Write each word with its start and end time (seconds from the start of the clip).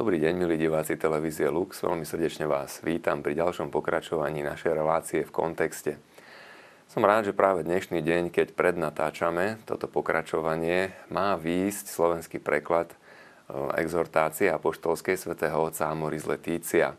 Dobrý 0.00 0.16
deň, 0.16 0.32
milí 0.32 0.56
diváci 0.56 0.96
televízie 0.96 1.52
Lux. 1.52 1.84
Veľmi 1.84 2.08
srdečne 2.08 2.48
vás 2.48 2.80
vítam 2.80 3.20
pri 3.20 3.36
ďalšom 3.36 3.68
pokračovaní 3.68 4.40
našej 4.40 4.72
relácie 4.72 5.20
v 5.20 5.28
kontexte. 5.28 6.00
Som 6.88 7.04
rád, 7.04 7.28
že 7.28 7.36
práve 7.36 7.68
dnešný 7.68 8.00
deň, 8.00 8.32
keď 8.32 8.56
prednatáčame 8.56 9.60
toto 9.68 9.92
pokračovanie, 9.92 10.96
má 11.12 11.36
výjsť 11.36 11.84
slovenský 11.92 12.40
preklad 12.40 12.88
e, 12.88 12.96
exhortácie 13.76 14.48
apoštolskej 14.48 15.20
svätého 15.20 15.60
otca 15.60 15.92
Amoris 15.92 16.24
Letícia. 16.24 16.96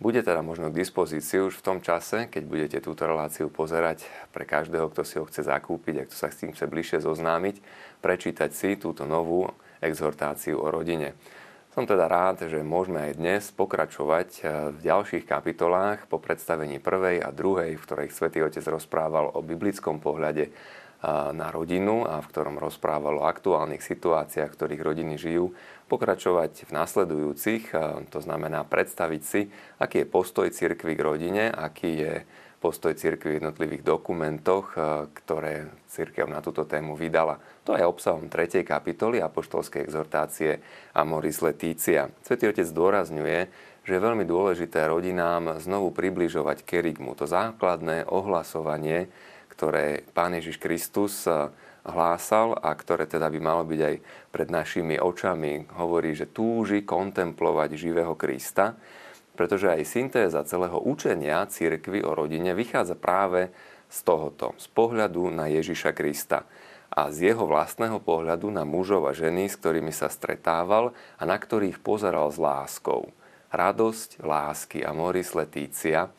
Bude 0.00 0.24
teda 0.24 0.40
možno 0.40 0.72
k 0.72 0.80
dispozícii 0.80 1.44
už 1.44 1.60
v 1.60 1.66
tom 1.76 1.84
čase, 1.84 2.24
keď 2.32 2.42
budete 2.48 2.78
túto 2.80 3.04
reláciu 3.04 3.52
pozerať 3.52 4.08
pre 4.32 4.48
každého, 4.48 4.88
kto 4.88 5.04
si 5.04 5.20
ho 5.20 5.28
chce 5.28 5.44
zakúpiť 5.44 5.94
a 6.00 6.06
kto 6.08 6.16
sa 6.16 6.32
s 6.32 6.40
tým 6.40 6.56
chce 6.56 6.64
bližšie 6.64 7.04
zoznámiť, 7.04 7.60
prečítať 8.00 8.48
si 8.48 8.80
túto 8.80 9.04
novú 9.04 9.44
exhortáciu 9.84 10.56
o 10.56 10.72
rodine. 10.72 11.12
Som 11.70 11.86
teda 11.86 12.10
rád, 12.10 12.50
že 12.50 12.66
môžeme 12.66 12.98
aj 12.98 13.12
dnes 13.14 13.42
pokračovať 13.54 14.28
eh, 14.42 14.46
v 14.74 14.78
ďalších 14.90 15.22
kapitolách 15.22 16.10
po 16.10 16.18
predstavení 16.18 16.82
prvej 16.82 17.22
a 17.22 17.30
druhej, 17.30 17.78
v 17.78 17.84
ktorej 17.86 18.10
Svätý 18.10 18.42
Otec 18.42 18.66
rozprával 18.66 19.30
o 19.30 19.38
biblickom 19.38 20.02
pohľade 20.02 20.50
eh, 20.50 20.52
na 21.30 21.46
rodinu 21.54 22.02
a 22.02 22.18
v 22.18 22.26
ktorom 22.26 22.58
rozprával 22.58 23.22
o 23.22 23.26
aktuálnych 23.30 23.86
situáciách, 23.86 24.50
v 24.50 24.56
ktorých 24.58 24.82
rodiny 24.82 25.14
žijú, 25.14 25.54
pokračovať 25.86 26.66
v 26.66 26.70
nasledujúcich, 26.74 27.70
eh, 27.70 28.02
to 28.10 28.18
znamená 28.18 28.66
predstaviť 28.66 29.22
si, 29.22 29.46
aký 29.78 30.02
je 30.02 30.10
postoj 30.10 30.50
cirkvy 30.50 30.98
k 30.98 31.06
rodine, 31.06 31.54
aký 31.54 31.90
je 32.02 32.14
postoj 32.60 32.92
cirkvi 32.92 33.34
v 33.34 33.38
jednotlivých 33.40 33.82
dokumentoch, 33.82 34.76
ktoré 35.16 35.72
cirkev 35.88 36.28
na 36.28 36.44
túto 36.44 36.68
tému 36.68 36.92
vydala. 36.92 37.40
To 37.64 37.72
je 37.72 37.82
obsahom 37.82 38.28
3. 38.28 38.62
kapitoly 38.62 39.24
apoštolskej 39.24 39.88
exhortácie 39.88 40.60
Amoris 40.92 41.40
Letícia. 41.40 42.12
Svetý 42.20 42.52
Otec 42.52 42.68
zdôrazňuje, 42.68 43.38
že 43.80 43.96
je 43.96 44.06
veľmi 44.06 44.28
dôležité 44.28 44.86
rodinám 44.86 45.56
znovu 45.58 45.90
približovať 45.90 46.62
kerigmu, 46.68 47.16
to 47.16 47.24
základné 47.24 48.04
ohlasovanie, 48.06 49.08
ktoré 49.50 50.04
Pán 50.12 50.36
Ježiš 50.36 50.60
Kristus 50.60 51.24
eh, 51.26 51.48
hlásal 51.84 52.56
a 52.60 52.72
ktoré 52.76 53.08
teda 53.08 53.32
by 53.32 53.40
malo 53.40 53.64
byť 53.64 53.80
aj 53.80 53.94
pred 54.32 54.48
našimi 54.52 55.00
očami. 55.00 55.68
Hovorí, 55.80 56.12
že 56.12 56.28
túži 56.28 56.84
kontemplovať 56.84 57.76
živého 57.76 58.12
Krista, 58.16 58.76
pretože 59.40 59.72
aj 59.72 59.88
syntéza 59.88 60.44
celého 60.44 60.76
učenia 60.84 61.48
církvy 61.48 62.04
o 62.04 62.12
rodine 62.12 62.52
vychádza 62.52 62.92
práve 62.92 63.48
z 63.88 64.04
tohoto, 64.04 64.52
z 64.60 64.68
pohľadu 64.68 65.32
na 65.32 65.48
Ježiša 65.48 65.96
Krista 65.96 66.44
a 66.92 67.08
z 67.08 67.32
jeho 67.32 67.48
vlastného 67.48 68.04
pohľadu 68.04 68.52
na 68.52 68.68
mužov 68.68 69.08
a 69.08 69.16
ženy, 69.16 69.48
s 69.48 69.56
ktorými 69.56 69.96
sa 69.96 70.12
stretával 70.12 70.92
a 71.16 71.22
na 71.24 71.40
ktorých 71.40 71.80
pozeral 71.80 72.28
s 72.28 72.36
láskou. 72.36 73.08
Radosť 73.48 74.20
lásky 74.20 74.84
a 74.84 74.92
Moris 74.92 75.32
Letícia 75.32 76.12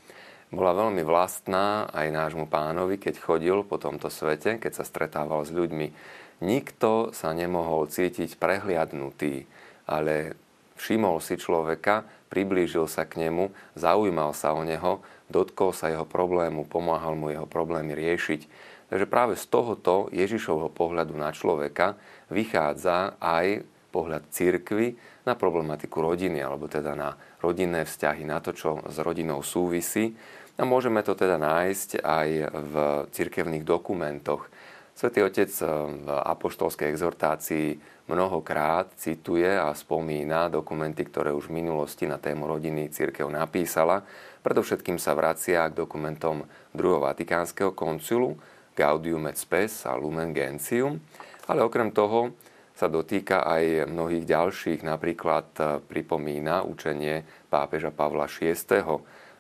bola 0.50 0.74
veľmi 0.74 1.06
vlastná 1.06 1.94
aj 1.94 2.10
nášmu 2.10 2.50
pánovi, 2.50 2.98
keď 2.98 3.22
chodil 3.22 3.62
po 3.70 3.78
tomto 3.78 4.10
svete, 4.10 4.58
keď 4.58 4.82
sa 4.82 4.84
stretával 4.84 5.46
s 5.46 5.54
ľuďmi. 5.54 5.94
Nikto 6.42 7.14
sa 7.14 7.38
nemohol 7.38 7.86
cítiť 7.86 8.42
prehliadnutý, 8.42 9.46
ale 9.86 10.34
všimol 10.82 11.22
si 11.22 11.38
človeka, 11.38 12.10
priblížil 12.32 12.88
sa 12.88 13.04
k 13.04 13.28
nemu, 13.28 13.52
zaujímal 13.76 14.32
sa 14.32 14.56
o 14.56 14.64
neho, 14.64 15.04
dotkol 15.28 15.76
sa 15.76 15.92
jeho 15.92 16.08
problému, 16.08 16.64
pomáhal 16.66 17.20
mu 17.20 17.30
jeho 17.30 17.46
problémy 17.46 17.92
riešiť 17.92 18.72
Takže 18.92 19.08
práve 19.08 19.40
z 19.40 19.48
tohoto 19.48 20.12
Ježišovho 20.12 20.68
pohľadu 20.68 21.16
na 21.16 21.32
človeka 21.32 21.96
vychádza 22.28 23.16
aj 23.24 23.64
pohľad 23.88 24.28
cirkvy 24.36 25.00
na 25.24 25.40
problematiku 25.40 26.04
rodiny, 26.04 26.44
alebo 26.44 26.68
teda 26.68 26.92
na 26.92 27.16
rodinné 27.40 27.88
vzťahy, 27.88 28.28
na 28.28 28.44
to, 28.44 28.52
čo 28.52 28.84
s 28.84 29.00
rodinou 29.00 29.40
súvisí. 29.48 30.12
A 30.60 30.68
môžeme 30.68 31.00
to 31.08 31.16
teda 31.16 31.40
nájsť 31.40 32.04
aj 32.04 32.30
v 32.52 32.74
cirkevných 33.16 33.64
dokumentoch. 33.64 34.52
Svetý 34.92 35.24
Otec 35.24 35.50
v 35.50 36.08
apoštolskej 36.08 36.92
exhortácii 36.92 37.68
mnohokrát 38.12 38.92
cituje 39.00 39.48
a 39.48 39.72
spomína 39.72 40.52
dokumenty, 40.52 41.08
ktoré 41.08 41.32
už 41.32 41.48
v 41.48 41.64
minulosti 41.64 42.06
na 42.06 42.20
tému 42.20 42.46
rodiny 42.46 42.92
církev 42.92 43.26
napísala. 43.32 44.04
Predovšetkým 44.44 45.00
sa 45.00 45.16
vracia 45.16 45.64
k 45.72 45.78
dokumentom 45.80 46.44
druhého 46.76 47.08
Vatikánskeho 47.08 47.72
koncilu, 47.72 48.36
Gaudium 48.76 49.28
et 49.32 49.40
Spes 49.40 49.88
a 49.88 49.96
Lumen 49.96 50.36
Gentium, 50.36 51.00
ale 51.48 51.64
okrem 51.64 51.92
toho 51.92 52.36
sa 52.76 52.90
dotýka 52.90 53.46
aj 53.46 53.86
mnohých 53.86 54.26
ďalších, 54.26 54.82
napríklad 54.82 55.48
e, 55.60 55.64
pripomína 55.86 56.66
učenie 56.66 57.22
pápeža 57.46 57.94
Pavla 57.94 58.26
VI, 58.26 58.58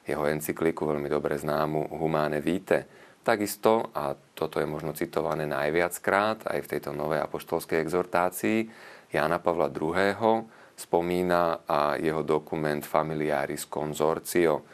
jeho 0.06 0.24
encykliku 0.30 0.86
veľmi 0.86 1.10
dobre 1.10 1.42
známu 1.42 1.90
Humane 1.96 2.38
Vitae. 2.38 2.86
Takisto, 3.26 3.90
a 3.98 4.14
toto 4.42 4.58
je 4.58 4.66
možno 4.66 4.98
citované 4.98 5.46
najviackrát 5.46 6.50
aj 6.50 6.66
v 6.66 6.70
tejto 6.74 6.98
novej 6.98 7.22
apoštolskej 7.22 7.78
exhortácii, 7.78 8.66
Jana 9.14 9.38
Pavla 9.38 9.70
II. 9.70 10.50
spomína 10.74 11.62
a 11.70 12.02
jeho 12.02 12.26
dokument 12.26 12.82
Familiaris 12.82 13.70
Consortio, 13.70 14.66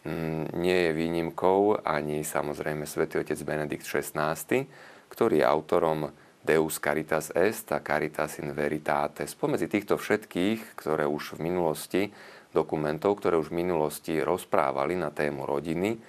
Mm, 0.00 0.48
nie 0.56 0.88
je 0.88 0.96
výnimkou 0.96 1.84
ani 1.84 2.24
samozrejme 2.24 2.88
svätý 2.88 3.20
otec 3.20 3.36
Benedikt 3.44 3.84
XVI, 3.84 4.32
ktorý 5.12 5.44
je 5.44 5.46
autorom 5.46 6.08
Deus 6.40 6.80
Caritas 6.80 7.28
Est 7.36 7.68
a 7.76 7.84
Caritas 7.84 8.40
in 8.40 8.56
Veritate. 8.56 9.28
Spomedzi 9.28 9.68
týchto 9.68 10.00
všetkých, 10.00 10.72
ktoré 10.72 11.04
už 11.04 11.36
v 11.36 11.52
minulosti, 11.52 12.02
dokumentov, 12.48 13.20
ktoré 13.20 13.36
už 13.36 13.52
v 13.52 13.60
minulosti 13.60 14.24
rozprávali 14.24 14.96
na 14.96 15.12
tému 15.12 15.44
rodiny, 15.44 16.00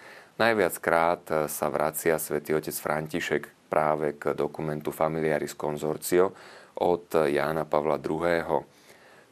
najviackrát 0.42 1.46
sa 1.46 1.68
vracia 1.70 2.18
svätý 2.18 2.58
otec 2.58 2.74
František 2.74 3.70
práve 3.70 4.18
k 4.18 4.34
dokumentu 4.34 4.90
Familiaris 4.90 5.54
Consortio 5.54 6.34
od 6.82 7.14
Jána 7.14 7.70
Pavla 7.70 8.02
II. 8.02 8.66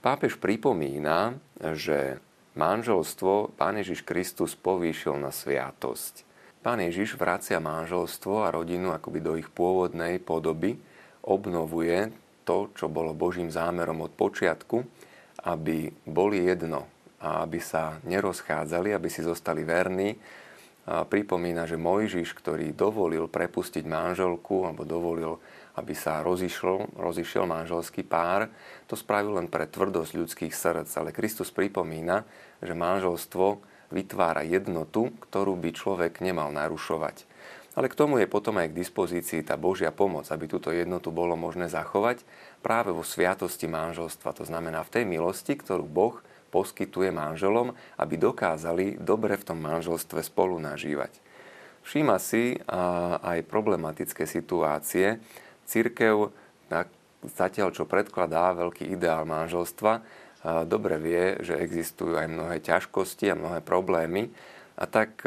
Pápež 0.05 0.37
pripomína, 0.37 1.33
že 1.73 2.21
manželstvo 2.53 3.57
Pán 3.57 3.81
Ježiš 3.81 4.05
Kristus 4.05 4.53
povýšil 4.53 5.17
na 5.17 5.33
sviatosť. 5.33 6.29
Pán 6.61 6.77
Ježiš 6.85 7.17
vracia 7.17 7.57
manželstvo 7.57 8.45
a 8.45 8.53
rodinu 8.53 8.93
akoby 8.93 9.19
do 9.19 9.33
ich 9.33 9.49
pôvodnej 9.49 10.21
podoby, 10.21 10.77
obnovuje 11.25 12.13
to, 12.45 12.69
čo 12.77 12.85
bolo 12.85 13.17
Božím 13.17 13.49
zámerom 13.49 14.05
od 14.05 14.13
počiatku, 14.13 14.85
aby 15.41 15.89
boli 16.05 16.45
jedno 16.45 16.85
a 17.17 17.41
aby 17.43 17.57
sa 17.57 17.97
nerozchádzali, 18.05 18.93
aby 18.93 19.09
si 19.09 19.25
zostali 19.25 19.65
verní. 19.65 20.13
Pripomína, 20.89 21.69
že 21.69 21.77
Mojžiš, 21.77 22.33
ktorý 22.33 22.73
dovolil 22.73 23.29
prepustiť 23.29 23.85
manželku 23.85 24.65
alebo 24.65 24.81
dovolil 24.81 25.37
aby 25.79 25.95
sa 25.95 26.19
rozišiel, 26.19 26.99
rozišiel 26.99 27.47
manželský 27.47 28.03
pár. 28.03 28.51
To 28.91 28.99
spravil 28.99 29.39
len 29.39 29.47
pre 29.47 29.63
tvrdosť 29.63 30.11
ľudských 30.11 30.53
srdc, 30.53 30.91
ale 30.99 31.15
Kristus 31.15 31.55
pripomína, 31.55 32.27
že 32.59 32.75
manželstvo 32.75 33.63
vytvára 33.89 34.43
jednotu, 34.43 35.15
ktorú 35.23 35.55
by 35.55 35.69
človek 35.71 36.19
nemal 36.19 36.51
narušovať. 36.51 37.23
Ale 37.79 37.87
k 37.87 37.95
tomu 37.95 38.19
je 38.19 38.27
potom 38.27 38.59
aj 38.59 38.75
k 38.75 38.79
dispozícii 38.83 39.39
tá 39.45 39.55
Božia 39.55 39.95
pomoc, 39.95 40.27
aby 40.27 40.51
túto 40.51 40.73
jednotu 40.73 41.15
bolo 41.15 41.39
možné 41.39 41.71
zachovať 41.71 42.27
práve 42.59 42.91
vo 42.91 43.07
sviatosti 43.07 43.71
manželstva. 43.71 44.35
To 44.35 44.43
znamená 44.43 44.83
v 44.83 44.99
tej 44.99 45.03
milosti, 45.07 45.55
ktorú 45.55 45.87
Boh 45.87 46.19
poskytuje 46.49 47.13
manželom, 47.13 47.77
aby 48.01 48.17
dokázali 48.17 48.97
dobre 48.97 49.37
v 49.37 49.47
tom 49.53 49.61
manželstve 49.61 50.25
spolu 50.25 50.57
nažívať. 50.57 51.13
Všíma 51.85 52.17
si 52.19 52.59
aj 53.23 53.47
problematické 53.47 54.27
situácie, 54.27 55.21
církev 55.69 56.29
zatiaľ, 57.23 57.73
čo 57.73 57.89
predkladá 57.89 58.53
veľký 58.57 58.89
ideál 58.89 59.25
manželstva, 59.25 60.01
dobre 60.67 60.95
vie, 61.01 61.23
že 61.43 61.59
existujú 61.59 62.15
aj 62.15 62.27
mnohé 62.31 62.63
ťažkosti 62.63 63.31
a 63.31 63.39
mnohé 63.39 63.59
problémy 63.59 64.31
a 64.79 64.87
tak 64.87 65.23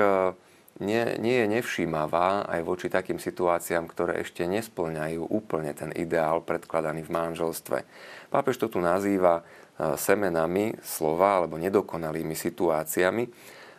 nie, 0.80 1.04
nie 1.20 1.36
je 1.44 1.46
nevšímavá 1.52 2.48
aj 2.48 2.60
voči 2.64 2.88
takým 2.88 3.20
situáciám, 3.20 3.84
ktoré 3.92 4.25
ešte 4.25 4.48
nesplňajú 4.48 5.20
úplne 5.28 5.76
ten 5.76 5.92
ideál 5.92 6.40
predkladaný 6.40 7.04
v 7.04 7.12
manželstve. 7.12 7.84
Pápež 8.32 8.56
to 8.56 8.72
tu 8.72 8.80
nazýva 8.80 9.44
semenami 9.78 10.76
slova 10.84 11.42
alebo 11.42 11.56
nedokonalými 11.56 12.36
situáciami 12.36 13.24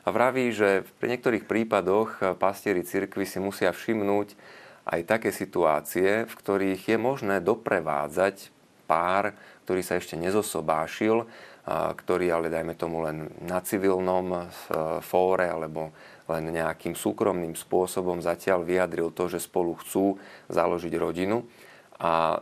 a 0.03 0.09
vraví, 0.11 0.51
že 0.51 0.83
pri 0.99 1.15
niektorých 1.15 1.47
prípadoch 1.47 2.35
pastieri 2.35 2.83
cirkvy 2.83 3.23
si 3.23 3.39
musia 3.39 3.71
všimnúť, 3.71 4.35
aj 4.83 4.99
také 5.07 5.31
situácie, 5.31 6.27
v 6.27 6.33
ktorých 6.33 6.91
je 6.91 6.97
možné 6.99 7.39
doprevádzať 7.39 8.51
pár, 8.83 9.31
ktorý 9.63 9.79
sa 9.79 9.95
ešte 9.95 10.19
nezosobášil, 10.19 11.23
ktorý 11.71 12.25
ale 12.35 12.51
dajme 12.51 12.75
tomu 12.75 12.99
len 13.07 13.31
na 13.47 13.63
civilnom 13.63 14.51
fóre 14.99 15.47
alebo 15.47 15.95
len 16.27 16.51
nejakým 16.51 16.99
súkromným 16.99 17.55
spôsobom 17.55 18.19
zatiaľ 18.19 18.67
vyjadril 18.67 19.15
to, 19.15 19.31
že 19.31 19.39
spolu 19.39 19.79
chcú 19.79 20.19
založiť 20.51 20.91
rodinu. 20.99 21.47
A 21.97 22.41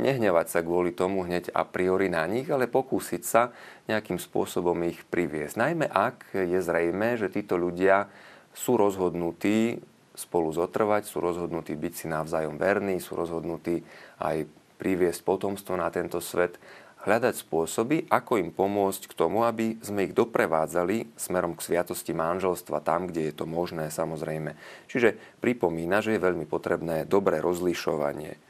nehnevať 0.00 0.46
sa 0.48 0.60
kvôli 0.64 0.96
tomu 0.96 1.24
hneď 1.28 1.52
a 1.52 1.62
priori 1.68 2.08
na 2.08 2.24
nich, 2.24 2.48
ale 2.48 2.70
pokúsiť 2.70 3.22
sa 3.22 3.52
nejakým 3.86 4.16
spôsobom 4.16 4.76
ich 4.88 5.04
priviesť. 5.06 5.60
Najmä 5.60 5.86
ak 5.88 6.32
je 6.34 6.58
zrejme, 6.58 7.20
že 7.20 7.32
títo 7.32 7.60
ľudia 7.60 8.08
sú 8.56 8.80
rozhodnutí 8.80 9.78
spolu 10.18 10.50
zotrvať, 10.50 11.06
sú 11.06 11.22
rozhodnutí 11.22 11.78
byť 11.78 11.92
si 11.94 12.06
navzájom 12.10 12.58
verní, 12.58 12.98
sú 12.98 13.14
rozhodnutí 13.14 13.86
aj 14.18 14.50
priviesť 14.82 15.20
potomstvo 15.22 15.78
na 15.78 15.86
tento 15.94 16.18
svet, 16.18 16.58
hľadať 17.06 17.34
spôsoby, 17.46 18.10
ako 18.10 18.42
im 18.42 18.50
pomôcť 18.50 19.06
k 19.06 19.14
tomu, 19.14 19.46
aby 19.46 19.78
sme 19.78 20.10
ich 20.10 20.12
doprevádzali 20.18 21.14
smerom 21.14 21.54
k 21.54 21.62
sviatosti 21.62 22.10
manželstva 22.10 22.82
tam, 22.82 23.06
kde 23.06 23.30
je 23.30 23.34
to 23.38 23.46
možné, 23.46 23.94
samozrejme. 23.94 24.58
Čiže 24.90 25.14
pripomína, 25.38 26.02
že 26.02 26.18
je 26.18 26.24
veľmi 26.26 26.50
potrebné 26.50 27.06
dobré 27.06 27.38
rozlišovanie 27.38 28.47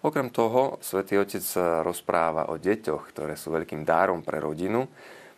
Okrem 0.00 0.32
toho, 0.32 0.80
svätý 0.80 1.20
Otec 1.20 1.44
rozpráva 1.84 2.48
o 2.48 2.56
deťoch, 2.56 3.12
ktoré 3.12 3.36
sú 3.36 3.52
veľkým 3.52 3.84
dárom 3.84 4.24
pre 4.24 4.40
rodinu. 4.40 4.88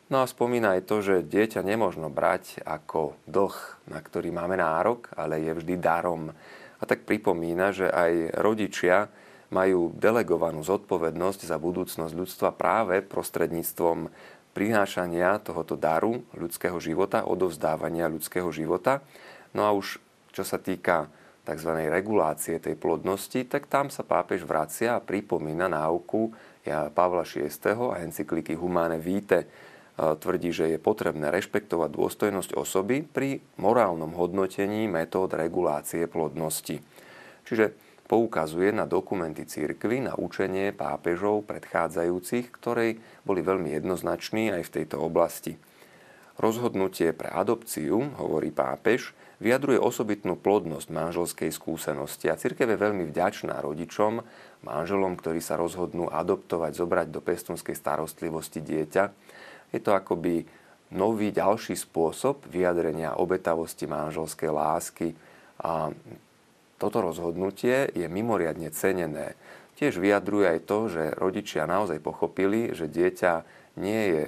No 0.06 0.22
a 0.22 0.30
spomína 0.30 0.78
aj 0.78 0.86
to, 0.86 1.02
že 1.02 1.26
dieťa 1.26 1.66
nemôžno 1.66 2.06
brať 2.06 2.62
ako 2.62 3.18
dlh, 3.26 3.56
na 3.90 3.98
ktorý 3.98 4.30
máme 4.30 4.54
nárok, 4.54 5.10
ale 5.18 5.42
je 5.42 5.50
vždy 5.58 5.74
darom. 5.82 6.30
A 6.78 6.82
tak 6.86 7.02
pripomína, 7.02 7.74
že 7.74 7.90
aj 7.90 8.38
rodičia 8.38 9.10
majú 9.50 9.90
delegovanú 9.98 10.62
zodpovednosť 10.62 11.42
za 11.42 11.58
budúcnosť 11.58 12.14
ľudstva 12.14 12.54
práve 12.54 13.02
prostredníctvom 13.02 14.14
prinášania 14.54 15.42
tohoto 15.42 15.74
daru 15.74 16.22
ľudského 16.38 16.78
života, 16.78 17.26
odovzdávania 17.26 18.06
ľudského 18.06 18.46
života. 18.54 19.02
No 19.58 19.66
a 19.66 19.74
už 19.74 19.98
čo 20.30 20.46
sa 20.46 20.62
týka 20.62 21.10
tzv. 21.42 21.70
regulácie 21.90 22.62
tej 22.62 22.78
plodnosti, 22.78 23.42
tak 23.50 23.66
tam 23.66 23.90
sa 23.90 24.06
pápež 24.06 24.46
vracia 24.46 24.98
a 24.98 25.04
pripomína 25.04 25.66
náuku 25.66 26.30
Pavla 26.94 27.26
VI. 27.26 27.50
a 27.90 27.98
encykliky 28.02 28.54
Humane 28.54 29.02
Vitae. 29.02 29.44
Tvrdí, 29.92 30.56
že 30.56 30.72
je 30.72 30.80
potrebné 30.80 31.28
rešpektovať 31.28 31.90
dôstojnosť 31.92 32.56
osoby 32.56 33.04
pri 33.04 33.44
morálnom 33.60 34.16
hodnotení 34.16 34.88
metód 34.88 35.36
regulácie 35.36 36.08
plodnosti. 36.08 36.80
Čiže 37.44 37.76
poukazuje 38.08 38.72
na 38.72 38.88
dokumenty 38.88 39.44
církvy, 39.44 40.08
na 40.08 40.16
učenie 40.16 40.72
pápežov 40.72 41.44
predchádzajúcich, 41.44 42.48
ktorí 42.56 42.88
boli 43.28 43.40
veľmi 43.44 43.76
jednoznační 43.76 44.52
aj 44.56 44.62
v 44.68 44.74
tejto 44.80 44.96
oblasti. 44.96 45.60
Rozhodnutie 46.40 47.12
pre 47.12 47.28
adopciu, 47.28 48.00
hovorí 48.16 48.48
pápež, 48.48 49.12
vyjadruje 49.42 49.82
osobitnú 49.82 50.38
plodnosť 50.38 50.88
manželskej 50.94 51.50
skúsenosti 51.50 52.30
a 52.30 52.38
cirkev 52.38 52.70
je 52.70 52.78
veľmi 52.78 53.10
vďačná 53.10 53.58
rodičom, 53.58 54.22
manželom, 54.62 55.18
ktorí 55.18 55.42
sa 55.42 55.58
rozhodnú 55.58 56.06
adoptovať, 56.06 56.78
zobrať 56.78 57.06
do 57.10 57.18
pestunskej 57.18 57.74
starostlivosti 57.74 58.62
dieťa. 58.62 59.04
Je 59.74 59.82
to 59.82 59.90
akoby 59.92 60.46
nový 60.94 61.34
ďalší 61.34 61.74
spôsob 61.74 62.46
vyjadrenia 62.46 63.18
obetavosti 63.18 63.90
manželskej 63.90 64.50
lásky 64.52 65.08
a 65.58 65.90
toto 66.78 66.98
rozhodnutie 66.98 67.90
je 67.94 68.06
mimoriadne 68.06 68.70
cenené. 68.70 69.34
Tiež 69.78 69.98
vyjadruje 69.98 70.58
aj 70.58 70.60
to, 70.68 70.78
že 70.86 71.02
rodičia 71.18 71.66
naozaj 71.66 71.98
pochopili, 71.98 72.70
že 72.76 72.86
dieťa 72.86 73.42
nie 73.82 74.02
je 74.14 74.24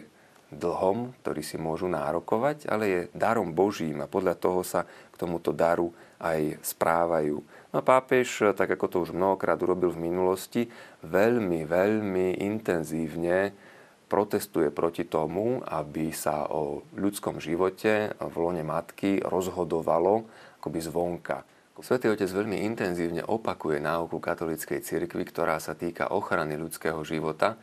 dlhom, 0.52 1.17
ktorý 1.23 1.43
si 1.43 1.56
môžu 1.56 1.88
nárokovať, 1.88 2.69
ale 2.69 2.85
je 2.87 3.00
darom 3.17 3.56
Božím 3.56 4.05
a 4.05 4.11
podľa 4.11 4.35
toho 4.37 4.61
sa 4.61 4.85
k 4.85 5.14
tomuto 5.17 5.55
daru 5.55 5.91
aj 6.20 6.61
správajú. 6.62 7.41
No 7.73 7.76
a 7.81 7.85
pápež, 7.85 8.55
tak 8.55 8.70
ako 8.76 8.87
to 8.87 8.96
už 9.08 9.17
mnohokrát 9.17 9.58
urobil 9.61 9.91
v 9.93 10.08
minulosti, 10.11 10.70
veľmi, 11.02 11.67
veľmi 11.67 12.38
intenzívne 12.44 13.50
protestuje 14.06 14.70
proti 14.70 15.11
tomu, 15.11 15.58
aby 15.64 16.14
sa 16.14 16.46
o 16.52 16.87
ľudskom 16.94 17.43
živote 17.43 18.14
v 18.14 18.35
lone 18.38 18.62
matky 18.62 19.19
rozhodovalo 19.25 20.29
akoby 20.62 20.81
zvonka. 20.81 21.43
Svetý 21.82 22.06
Otec 22.06 22.31
veľmi 22.31 22.62
intenzívne 22.62 23.26
opakuje 23.26 23.82
náuku 23.82 24.23
katolíckej 24.23 24.79
cirkvi, 24.79 25.26
ktorá 25.26 25.58
sa 25.58 25.75
týka 25.75 26.14
ochrany 26.14 26.55
ľudského 26.55 27.02
života, 27.02 27.58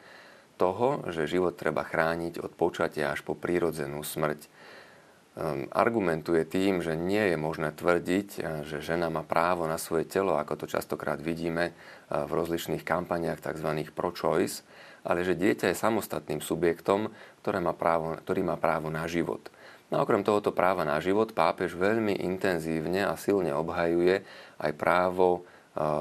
toho, 0.62 1.10
že 1.10 1.26
život 1.26 1.58
treba 1.58 1.82
chrániť 1.82 2.38
od 2.38 2.54
počatia 2.54 3.10
až 3.10 3.26
po 3.26 3.34
prírodzenú 3.34 4.06
smrť. 4.06 4.46
Ehm, 4.46 5.66
argumentuje 5.74 6.46
tým, 6.46 6.86
že 6.86 6.94
nie 6.94 7.34
je 7.34 7.38
možné 7.42 7.74
tvrdiť, 7.74 8.30
že 8.70 8.86
žena 8.86 9.10
má 9.10 9.26
právo 9.26 9.66
na 9.66 9.82
svoje 9.82 10.06
telo, 10.06 10.38
ako 10.38 10.62
to 10.62 10.66
častokrát 10.70 11.18
vidíme 11.18 11.74
v 12.14 12.30
rozličných 12.30 12.86
kampaniách 12.86 13.42
tzv. 13.42 13.90
pro-choice, 13.90 14.62
ale 15.02 15.26
že 15.26 15.34
dieťa 15.34 15.74
je 15.74 15.82
samostatným 15.82 16.46
subjektom, 16.46 17.10
ktoré 17.42 17.58
má 17.58 17.74
právo, 17.74 18.14
ktorý 18.22 18.46
má 18.46 18.62
právo 18.62 18.94
na 18.94 19.10
život. 19.10 19.50
No 19.90 20.00
a 20.00 20.04
okrem 20.06 20.22
tohoto 20.22 20.54
práva 20.54 20.86
na 20.86 21.02
život 21.02 21.34
pápež 21.36 21.74
veľmi 21.76 22.22
intenzívne 22.22 23.04
a 23.04 23.18
silne 23.20 23.52
obhajuje 23.52 24.24
aj 24.62 24.72
právo 24.78 25.44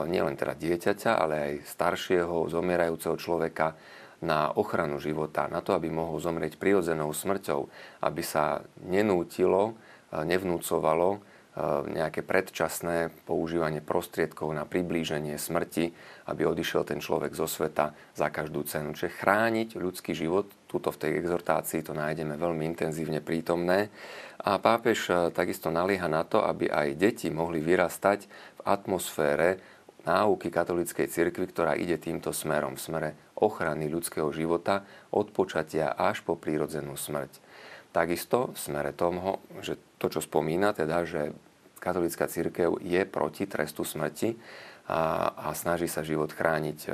nielen 0.06 0.34
teda 0.34 0.58
dieťaťa, 0.58 1.10
ale 1.14 1.34
aj 1.38 1.52
staršieho, 1.62 2.50
zomierajúceho 2.50 3.14
človeka 3.14 3.78
na 4.20 4.52
ochranu 4.52 5.00
života, 5.00 5.48
na 5.48 5.64
to, 5.64 5.72
aby 5.72 5.88
mohol 5.88 6.20
zomrieť 6.20 6.60
prirodzenou 6.60 7.12
smrťou, 7.12 7.60
aby 8.04 8.22
sa 8.22 8.60
nenútilo, 8.84 9.72
e, 10.12 10.24
nevnúcovalo 10.28 11.08
e, 11.16 11.18
nejaké 11.96 12.20
predčasné 12.20 13.08
používanie 13.24 13.80
prostriedkov 13.80 14.52
na 14.52 14.68
priblíženie 14.68 15.40
smrti, 15.40 15.96
aby 16.28 16.44
odišiel 16.44 16.84
ten 16.84 17.00
človek 17.00 17.32
zo 17.32 17.48
sveta 17.48 17.96
za 18.12 18.28
každú 18.28 18.60
cenu. 18.68 18.92
Čiže 18.92 19.16
chrániť 19.24 19.80
ľudský 19.80 20.12
život, 20.12 20.52
tuto 20.68 20.92
v 20.92 21.00
tej 21.00 21.12
exhortácii 21.24 21.80
to 21.80 21.96
nájdeme 21.96 22.36
veľmi 22.36 22.62
intenzívne 22.76 23.24
prítomné. 23.24 23.88
A 24.44 24.60
pápež 24.60 25.08
e, 25.08 25.32
takisto 25.32 25.72
nalieha 25.72 26.12
na 26.12 26.28
to, 26.28 26.44
aby 26.44 26.68
aj 26.68 26.92
deti 27.00 27.32
mohli 27.32 27.64
vyrastať 27.64 28.28
v 28.28 28.60
atmosfére 28.68 29.79
náuky 30.10 30.50
katolíckej 30.50 31.06
cirkvi, 31.06 31.46
ktorá 31.46 31.78
ide 31.78 31.94
týmto 31.94 32.34
smerom, 32.34 32.74
v 32.74 32.82
smere 32.82 33.10
ochrany 33.38 33.86
ľudského 33.86 34.26
života 34.34 34.82
od 35.14 35.30
počatia 35.30 35.94
až 35.94 36.26
po 36.26 36.34
prírodzenú 36.34 36.98
smrť. 36.98 37.38
Takisto 37.94 38.50
v 38.54 38.58
smere 38.58 38.90
toho, 38.90 39.38
že 39.62 39.78
to, 40.02 40.10
čo 40.10 40.18
spomína, 40.22 40.74
teda, 40.74 41.06
že 41.06 41.30
katolícka 41.78 42.26
církev 42.26 42.82
je 42.82 43.02
proti 43.06 43.46
trestu 43.46 43.86
smrti 43.86 44.34
a, 44.90 45.32
a 45.34 45.48
snaží 45.54 45.86
sa 45.86 46.02
život 46.02 46.30
chrániť 46.30 46.78
e, 46.86 46.90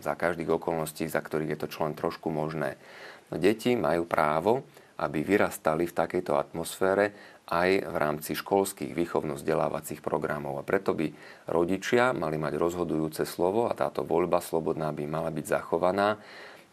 za 0.00 0.12
každých 0.16 0.60
okolností, 0.60 1.08
za 1.08 1.20
ktorých 1.20 1.56
je 1.56 1.60
to 1.60 1.68
člen 1.68 1.92
trošku 1.96 2.28
možné. 2.28 2.76
Deti 3.32 3.76
majú 3.76 4.04
právo, 4.08 4.64
aby 5.00 5.24
vyrastali 5.24 5.88
v 5.88 5.96
takejto 5.96 6.36
atmosfére 6.36 7.16
aj 7.50 7.70
v 7.82 7.96
rámci 7.96 8.38
školských 8.38 8.94
výchovno-vzdelávacích 8.94 10.04
programov. 10.04 10.60
A 10.60 10.66
preto 10.66 10.94
by 10.94 11.10
rodičia 11.50 12.14
mali 12.14 12.38
mať 12.38 12.54
rozhodujúce 12.60 13.26
slovo 13.26 13.66
a 13.66 13.74
táto 13.74 14.06
voľba 14.06 14.38
slobodná 14.38 14.94
by 14.94 15.04
mala 15.08 15.34
byť 15.34 15.46
zachovaná 15.48 16.20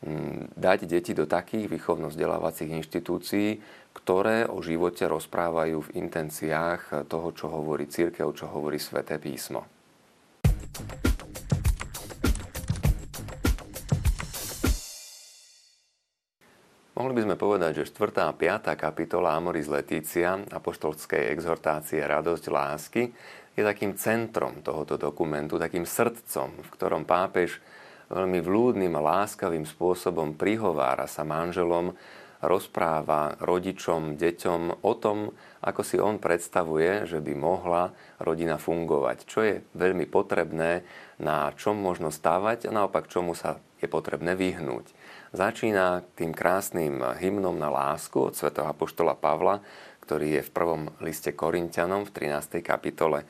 mm, 0.05 0.53
dať 0.53 0.79
deti 0.85 1.17
do 1.17 1.25
takých 1.25 1.71
výchovno-vzdelávacích 1.71 2.77
inštitúcií, 2.77 3.49
ktoré 3.97 4.45
o 4.45 4.61
živote 4.61 5.09
rozprávajú 5.09 5.89
v 5.89 5.93
intenciách 5.97 7.09
toho, 7.09 7.33
čo 7.33 7.49
hovorí 7.49 7.89
církev, 7.89 8.29
čo 8.37 8.45
hovorí 8.45 8.77
sväté 8.77 9.17
písmo. 9.17 9.65
Mohli 17.07 17.23
by 17.23 17.27
sme 17.31 17.39
povedať, 17.39 17.71
že 17.79 17.95
4. 17.95 18.19
a 18.19 18.35
5. 18.35 18.75
kapitola 18.75 19.39
Amoris 19.39 19.71
Letícia, 19.71 20.43
apoštolskej 20.43 21.31
exhortácie 21.31 22.03
Radosť 22.03 22.51
lásky, 22.51 23.15
je 23.55 23.63
takým 23.63 23.95
centrom 23.95 24.59
tohoto 24.59 24.99
dokumentu, 24.99 25.55
takým 25.55 25.87
srdcom, 25.87 26.67
v 26.67 26.67
ktorom 26.67 27.07
pápež 27.07 27.63
veľmi 28.11 28.43
vlúdnym 28.43 28.91
a 28.99 29.23
láskavým 29.23 29.63
spôsobom 29.63 30.35
prihovára 30.35 31.07
sa 31.07 31.23
manželom, 31.23 31.95
rozpráva 32.43 33.39
rodičom, 33.39 34.19
deťom 34.19 34.83
o 34.83 34.93
tom, 34.99 35.31
ako 35.63 35.87
si 35.87 36.03
on 36.03 36.19
predstavuje, 36.19 37.07
že 37.07 37.23
by 37.23 37.33
mohla 37.39 37.95
rodina 38.19 38.59
fungovať, 38.59 39.17
čo 39.23 39.47
je 39.47 39.63
veľmi 39.79 40.11
potrebné, 40.11 40.83
na 41.17 41.53
čom 41.57 41.77
možno 41.77 42.13
stávať 42.13 42.69
a 42.69 42.75
naopak 42.75 43.09
čomu 43.09 43.33
sa 43.33 43.61
je 43.81 43.89
potrebné 43.89 44.37
vyhnúť 44.37 44.93
začína 45.35 46.07
tým 46.15 46.31
krásnym 46.31 47.03
hymnom 47.19 47.55
na 47.57 47.67
lásku 47.67 48.15
od 48.17 48.33
svätého 48.35 48.67
apoštola 48.67 49.17
Pavla, 49.17 49.59
ktorý 50.03 50.39
je 50.39 50.47
v 50.47 50.53
prvom 50.53 50.81
liste 51.03 51.35
Korintianom 51.35 52.07
v 52.07 52.13
13. 52.31 52.63
kapitole. 52.63 53.27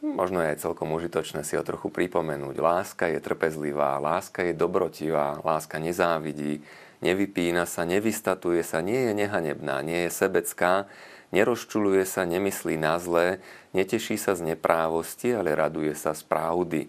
Možno 0.00 0.40
je 0.40 0.56
aj 0.56 0.64
celkom 0.64 0.88
užitočné 0.96 1.44
si 1.44 1.60
ho 1.60 1.64
trochu 1.66 1.92
pripomenúť. 1.92 2.56
Láska 2.56 3.04
je 3.10 3.20
trpezlivá, 3.20 4.00
láska 4.00 4.46
je 4.46 4.56
dobrotivá, 4.56 5.36
láska 5.44 5.76
nezávidí, 5.76 6.64
nevypína 7.04 7.68
sa, 7.68 7.84
nevystatuje 7.84 8.64
sa, 8.64 8.80
nie 8.80 8.96
je 8.96 9.12
nehanebná, 9.12 9.84
nie 9.84 10.08
je 10.08 10.10
sebecká, 10.24 10.88
nerozčuluje 11.36 12.08
sa, 12.08 12.24
nemyslí 12.24 12.80
na 12.80 12.96
zlé, 12.96 13.44
neteší 13.76 14.16
sa 14.16 14.32
z 14.32 14.56
neprávosti, 14.56 15.36
ale 15.36 15.52
raduje 15.52 15.92
sa 15.92 16.16
z 16.16 16.24
pravdy 16.24 16.88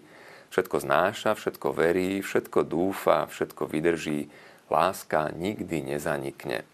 Všetko 0.52 0.84
znáša, 0.84 1.32
všetko 1.32 1.72
verí, 1.72 2.20
všetko 2.20 2.68
dúfa, 2.68 3.24
všetko 3.24 3.72
vydrží. 3.72 4.28
Láska 4.68 5.32
nikdy 5.32 5.96
nezanikne. 5.96 6.68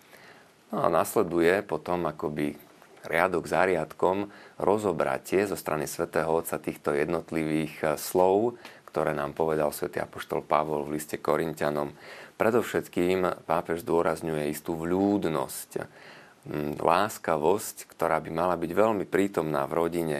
No 0.74 0.84
a 0.84 0.88
nasleduje 0.90 1.62
potom 1.62 2.10
akoby 2.10 2.58
riadok 3.06 3.46
za 3.46 3.62
riadkom 3.70 4.34
rozobratie 4.58 5.46
zo 5.46 5.54
strany 5.54 5.86
svätého 5.86 6.26
Otca 6.26 6.58
týchto 6.58 6.90
jednotlivých 6.90 7.74
eh, 7.86 7.88
slov, 7.94 8.58
ktoré 8.90 9.14
nám 9.14 9.38
povedal 9.38 9.70
svätý 9.70 10.02
Apoštol 10.02 10.42
Pavol 10.42 10.82
v 10.82 10.98
liste 10.98 11.14
Korintianom. 11.14 11.94
Predovšetkým 12.34 13.46
pápež 13.46 13.86
zdôrazňuje 13.86 14.50
istú 14.50 14.74
vľúdnosť, 14.74 15.70
hm, 16.50 16.82
láskavosť, 16.82 17.86
ktorá 17.94 18.18
by 18.18 18.30
mala 18.34 18.58
byť 18.58 18.70
veľmi 18.74 19.04
prítomná 19.06 19.70
v 19.70 19.76
rodine. 19.78 20.18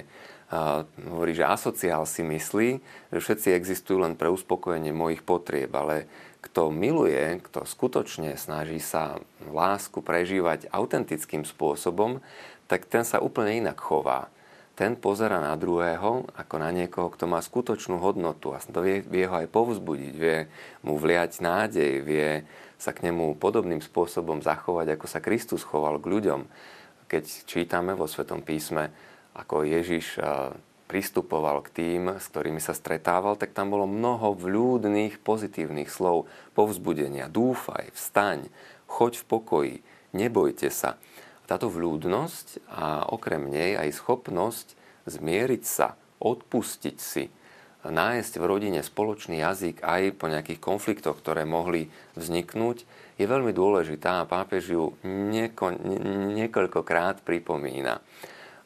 Hovorí, 0.49 1.37
že 1.37 1.45
asociál 1.45 2.09
si 2.09 2.25
myslí, 2.25 2.69
že 3.13 3.19
všetci 3.21 3.53
existujú 3.53 4.01
len 4.01 4.17
pre 4.17 4.33
uspokojenie 4.33 4.97
mojich 4.97 5.21
potrieb, 5.21 5.69
ale 5.77 6.09
kto 6.41 6.73
miluje, 6.73 7.43
kto 7.45 7.67
skutočne 7.69 8.33
snaží 8.39 8.81
sa 8.81 9.21
lásku 9.45 10.01
prežívať 10.01 10.71
autentickým 10.73 11.45
spôsobom, 11.45 12.25
tak 12.71 12.89
ten 12.89 13.05
sa 13.05 13.21
úplne 13.21 13.61
inak 13.61 13.77
chová. 13.77 14.33
Ten 14.79 14.95
pozera 14.95 15.43
na 15.43 15.59
druhého 15.59 16.31
ako 16.39 16.55
na 16.63 16.71
niekoho, 16.71 17.11
kto 17.11 17.27
má 17.27 17.43
skutočnú 17.43 17.99
hodnotu 17.99 18.55
a 18.55 18.63
to 18.63 18.79
vie, 18.79 19.03
vie 19.03 19.27
ho 19.27 19.35
aj 19.35 19.51
povzbudiť, 19.51 20.15
vie 20.15 20.47
mu 20.87 20.95
vliať 20.95 21.43
nádej, 21.43 21.93
vie 22.07 22.47
sa 22.79 22.95
k 22.95 23.11
nemu 23.11 23.35
podobným 23.43 23.83
spôsobom 23.83 24.39
zachovať, 24.39 24.95
ako 24.95 25.07
sa 25.11 25.19
Kristus 25.19 25.67
choval 25.67 25.99
k 25.99 26.15
ľuďom. 26.15 26.47
Keď 27.11 27.25
čítame 27.51 27.99
vo 27.99 28.07
Svetom 28.07 28.39
písme, 28.47 28.95
ako 29.39 29.63
Ježiš 29.63 30.19
pristupoval 30.89 31.61
k 31.63 31.73
tým, 31.73 32.17
s 32.17 32.27
ktorými 32.33 32.59
sa 32.65 32.73
stretával, 32.73 33.37
tak 33.37 33.53
tam 33.53 33.71
bolo 33.71 33.85
mnoho 33.85 34.33
vľúdnych, 34.35 35.21
pozitívnych 35.21 35.93
slov, 35.93 36.27
povzbudenia. 36.57 37.29
Dúfaj, 37.29 37.93
vstaň, 37.93 38.49
choď 38.89 39.21
v 39.21 39.25
pokoji, 39.29 39.75
nebojte 40.17 40.73
sa. 40.73 40.97
Táto 41.45 41.69
vľúdnosť 41.69 42.67
a 42.73 43.09
okrem 43.09 43.53
nej 43.53 43.77
aj 43.77 44.01
schopnosť 44.01 44.77
zmieriť 45.09 45.63
sa, 45.65 45.97
odpustiť 46.21 46.97
si, 46.97 47.29
nájsť 47.85 48.33
v 48.37 48.45
rodine 48.45 48.81
spoločný 48.85 49.41
jazyk 49.41 49.81
aj 49.81 50.19
po 50.19 50.29
nejakých 50.29 50.61
konfliktoch, 50.61 51.21
ktoré 51.21 51.49
mohli 51.49 51.89
vzniknúť, 52.19 52.85
je 53.17 53.27
veľmi 53.29 53.55
dôležitá 53.55 54.25
a 54.25 54.29
pápež 54.29 54.73
ju 54.73 54.85
nieko, 55.07 55.73
niekoľkokrát 56.37 57.23
pripomína. 57.25 58.01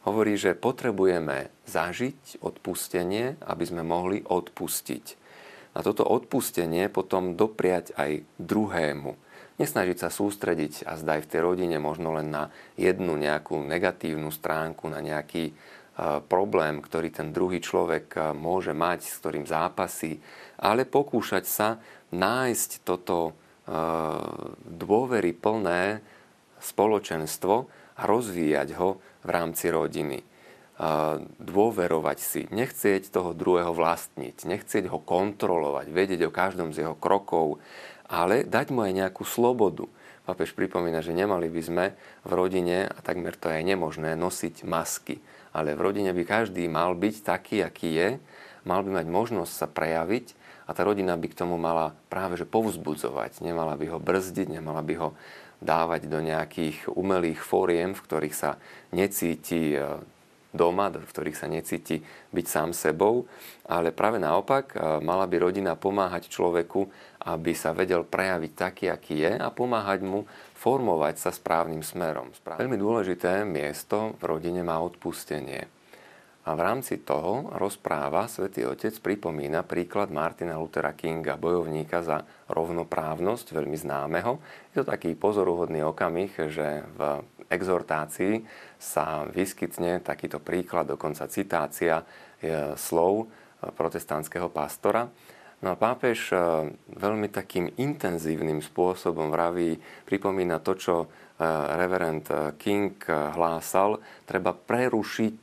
Hovorí, 0.03 0.35
že 0.35 0.59
potrebujeme 0.59 1.53
zažiť 1.71 2.43
odpustenie, 2.43 3.39
aby 3.39 3.65
sme 3.65 3.87
mohli 3.87 4.19
odpustiť. 4.23 5.07
A 5.73 5.81
toto 5.81 6.05
odpustenie 6.05 6.91
potom 6.91 7.39
dopriať 7.39 7.95
aj 7.97 8.27
druhému 8.43 9.15
nesnažiť 9.61 9.99
sa 9.99 10.11
sústrediť 10.11 10.89
a 10.89 10.97
zdaj 10.97 11.23
v 11.23 11.31
tej 11.31 11.41
rodine 11.47 11.79
možno 11.79 12.17
len 12.17 12.33
na 12.33 12.51
jednu 12.75 13.15
nejakú 13.15 13.61
negatívnu 13.63 14.33
stránku, 14.33 14.89
na 14.89 14.99
nejaký 14.99 15.53
e, 15.53 15.55
problém, 16.27 16.81
ktorý 16.81 17.15
ten 17.15 17.31
druhý 17.31 17.61
človek 17.61 18.07
e, 18.17 18.21
môže 18.35 18.73
mať, 18.73 19.07
s 19.07 19.19
ktorým 19.21 19.47
zápasí, 19.47 20.19
ale 20.59 20.89
pokúšať 20.89 21.45
sa 21.45 21.69
nájsť 22.11 22.71
toto 22.83 23.31
e, 23.31 23.33
dôvery 24.67 25.37
plné 25.37 26.03
spoločenstvo 26.63 27.55
a 27.99 28.03
rozvíjať 28.09 28.69
ho 28.83 28.99
v 29.23 29.29
rámci 29.31 29.71
rodiny. 29.71 30.21
Dôverovať 31.39 32.19
si, 32.19 32.43
nechcieť 32.51 33.15
toho 33.15 33.33
druhého 33.37 33.71
vlastniť, 33.71 34.43
nechcieť 34.43 34.91
ho 34.91 34.99
kontrolovať, 34.99 35.87
vedieť 35.95 36.27
o 36.27 36.35
každom 36.35 36.75
z 36.75 36.83
jeho 36.83 36.99
krokov, 36.99 37.63
ale 38.11 38.43
dať 38.43 38.75
mu 38.75 38.83
aj 38.83 38.93
nejakú 38.93 39.23
slobodu. 39.23 39.87
Papež 40.23 40.55
pripomína, 40.55 41.03
že 41.03 41.15
nemali 41.15 41.51
by 41.51 41.63
sme 41.63 41.85
v 42.23 42.33
rodine, 42.35 42.87
a 42.87 42.99
takmer 43.03 43.35
to 43.35 43.51
je 43.51 43.59
aj 43.59 43.65
nemožné, 43.67 44.15
nosiť 44.15 44.63
masky. 44.67 45.19
Ale 45.51 45.75
v 45.75 45.85
rodine 45.85 46.11
by 46.15 46.23
každý 46.25 46.67
mal 46.71 46.95
byť 46.95 47.15
taký, 47.27 47.63
aký 47.63 47.91
je, 47.93 48.09
mal 48.63 48.87
by 48.87 49.03
mať 49.03 49.07
možnosť 49.11 49.53
sa 49.53 49.67
prejaviť 49.67 50.39
a 50.67 50.71
tá 50.73 50.87
rodina 50.87 51.19
by 51.19 51.27
k 51.27 51.39
tomu 51.43 51.59
mala 51.59 51.93
práve 52.07 52.39
že 52.39 52.47
povzbudzovať. 52.47 53.43
Nemala 53.43 53.75
by 53.75 53.87
ho 53.93 53.99
brzdiť, 53.99 54.49
nemala 54.49 54.81
by 54.81 54.95
ho 55.03 55.09
dávať 55.63 56.11
do 56.11 56.19
nejakých 56.19 56.91
umelých 56.91 57.39
fóriem, 57.39 57.95
v 57.95 58.05
ktorých 58.05 58.35
sa 58.35 58.59
necíti 58.91 59.79
e, 59.79 60.03
doma, 60.53 60.93
v 60.93 61.09
ktorých 61.09 61.39
sa 61.39 61.49
necíti 61.49 62.05
byť 62.35 62.47
sám 62.47 62.71
sebou, 62.77 63.25
ale 63.65 63.89
práve 63.89 64.21
naopak 64.21 64.77
mala 65.01 65.25
by 65.25 65.49
rodina 65.49 65.73
pomáhať 65.81 66.29
človeku, 66.29 66.93
aby 67.25 67.57
sa 67.57 67.73
vedel 67.73 68.05
prejaviť 68.05 68.53
taký, 68.53 68.85
aký 68.93 69.25
je 69.25 69.33
a 69.33 69.49
pomáhať 69.49 70.05
mu 70.05 70.29
formovať 70.53 71.17
sa 71.19 71.31
správnym 71.33 71.81
smerom. 71.81 72.31
Veľmi 72.45 72.77
dôležité 72.77 73.49
miesto 73.49 74.13
v 74.21 74.23
rodine 74.29 74.61
má 74.61 74.77
odpustenie. 74.79 75.82
A 76.43 76.59
v 76.59 76.61
rámci 76.67 76.99
toho 76.99 77.55
rozpráva 77.55 78.27
svätý 78.27 78.67
Otec 78.67 78.99
pripomína 78.99 79.63
príklad 79.63 80.11
Martina 80.11 80.59
Luthera 80.59 80.91
Kinga, 80.91 81.39
bojovníka 81.39 82.03
za 82.03 82.27
rovnoprávnosť, 82.51 83.55
veľmi 83.55 83.79
známeho. 83.79 84.43
Je 84.75 84.83
to 84.83 84.91
taký 84.91 85.15
pozoruhodný 85.15 85.87
okamih, 85.87 86.35
že 86.51 86.83
v 86.99 87.23
exhortácii 87.47 88.43
sa 88.75 89.23
vyskytne 89.31 90.03
takýto 90.03 90.43
príklad, 90.43 90.91
dokonca 90.91 91.31
citácia 91.31 92.03
e, 92.03 92.75
slov 92.75 93.23
e, 93.23 93.27
protestantského 93.71 94.51
pastora. 94.51 95.07
No 95.63 95.69
a 95.71 95.79
pápež 95.79 96.35
e, 96.35 96.37
veľmi 96.91 97.31
takým 97.31 97.71
intenzívnym 97.79 98.59
spôsobom 98.67 99.31
vraví, 99.31 99.79
pripomína 100.11 100.59
to, 100.59 100.75
čo 100.75 100.95
reverend 101.75 102.31
King 102.55 102.95
hlásal, 103.09 103.99
treba 104.23 104.55
prerušiť 104.55 105.43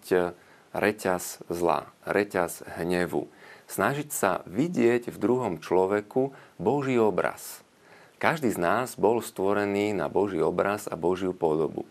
reťaz 0.73 1.45
zla, 1.49 1.89
reťaz 2.05 2.65
hnevu. 2.77 3.29
Snažiť 3.69 4.09
sa 4.09 4.41
vidieť 4.49 5.13
v 5.13 5.17
druhom 5.21 5.61
človeku 5.61 6.33
Boží 6.57 6.97
obraz. 6.97 7.61
Každý 8.19 8.51
z 8.51 8.59
nás 8.59 8.99
bol 8.99 9.23
stvorený 9.23 9.95
na 9.95 10.11
Boží 10.11 10.41
obraz 10.43 10.91
a 10.91 10.99
Božiu 10.99 11.31
podobu. 11.31 11.87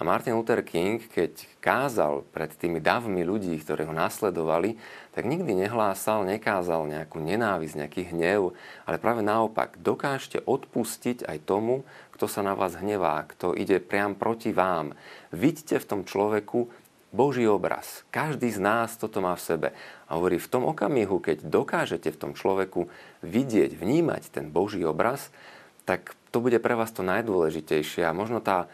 A 0.00 0.04
Martin 0.04 0.32
Luther 0.32 0.64
King, 0.64 0.96
keď 0.96 1.44
kázal 1.60 2.24
pred 2.32 2.48
tými 2.56 2.80
davmi 2.80 3.20
ľudí, 3.20 3.52
ktorí 3.60 3.84
ho 3.84 3.92
nasledovali, 3.92 4.80
tak 5.12 5.28
nikdy 5.28 5.52
nehlásal, 5.52 6.24
nekázal 6.24 6.88
nejakú 6.88 7.20
nenávisť, 7.20 7.76
nejaký 7.76 8.02
hnev, 8.08 8.56
ale 8.88 8.96
práve 8.96 9.20
naopak, 9.20 9.76
dokážte 9.76 10.40
odpustiť 10.40 11.28
aj 11.28 11.44
tomu, 11.44 11.84
kto 12.16 12.32
sa 12.32 12.40
na 12.40 12.56
vás 12.56 12.80
hnevá, 12.80 13.28
kto 13.28 13.52
ide 13.52 13.76
priam 13.76 14.16
proti 14.16 14.56
vám. 14.56 14.96
Vidíte 15.36 15.76
v 15.76 15.88
tom 15.88 16.00
človeku 16.08 16.72
Boží 17.10 17.42
obraz. 17.46 18.06
Každý 18.14 18.54
z 18.54 18.62
nás 18.62 18.94
toto 18.94 19.18
má 19.18 19.34
v 19.34 19.42
sebe. 19.42 19.68
A 20.06 20.14
hovorí, 20.14 20.38
v 20.38 20.50
tom 20.50 20.62
okamihu, 20.66 21.18
keď 21.18 21.42
dokážete 21.42 22.14
v 22.14 22.20
tom 22.20 22.32
človeku 22.38 22.86
vidieť, 23.26 23.74
vnímať 23.74 24.30
ten 24.30 24.46
Boží 24.50 24.82
obraz, 24.86 25.34
tak 25.82 26.14
to 26.30 26.38
bude 26.38 26.62
pre 26.62 26.78
vás 26.78 26.94
to 26.94 27.02
najdôležitejšie. 27.02 28.06
A 28.06 28.14
možno 28.14 28.38
tá 28.38 28.70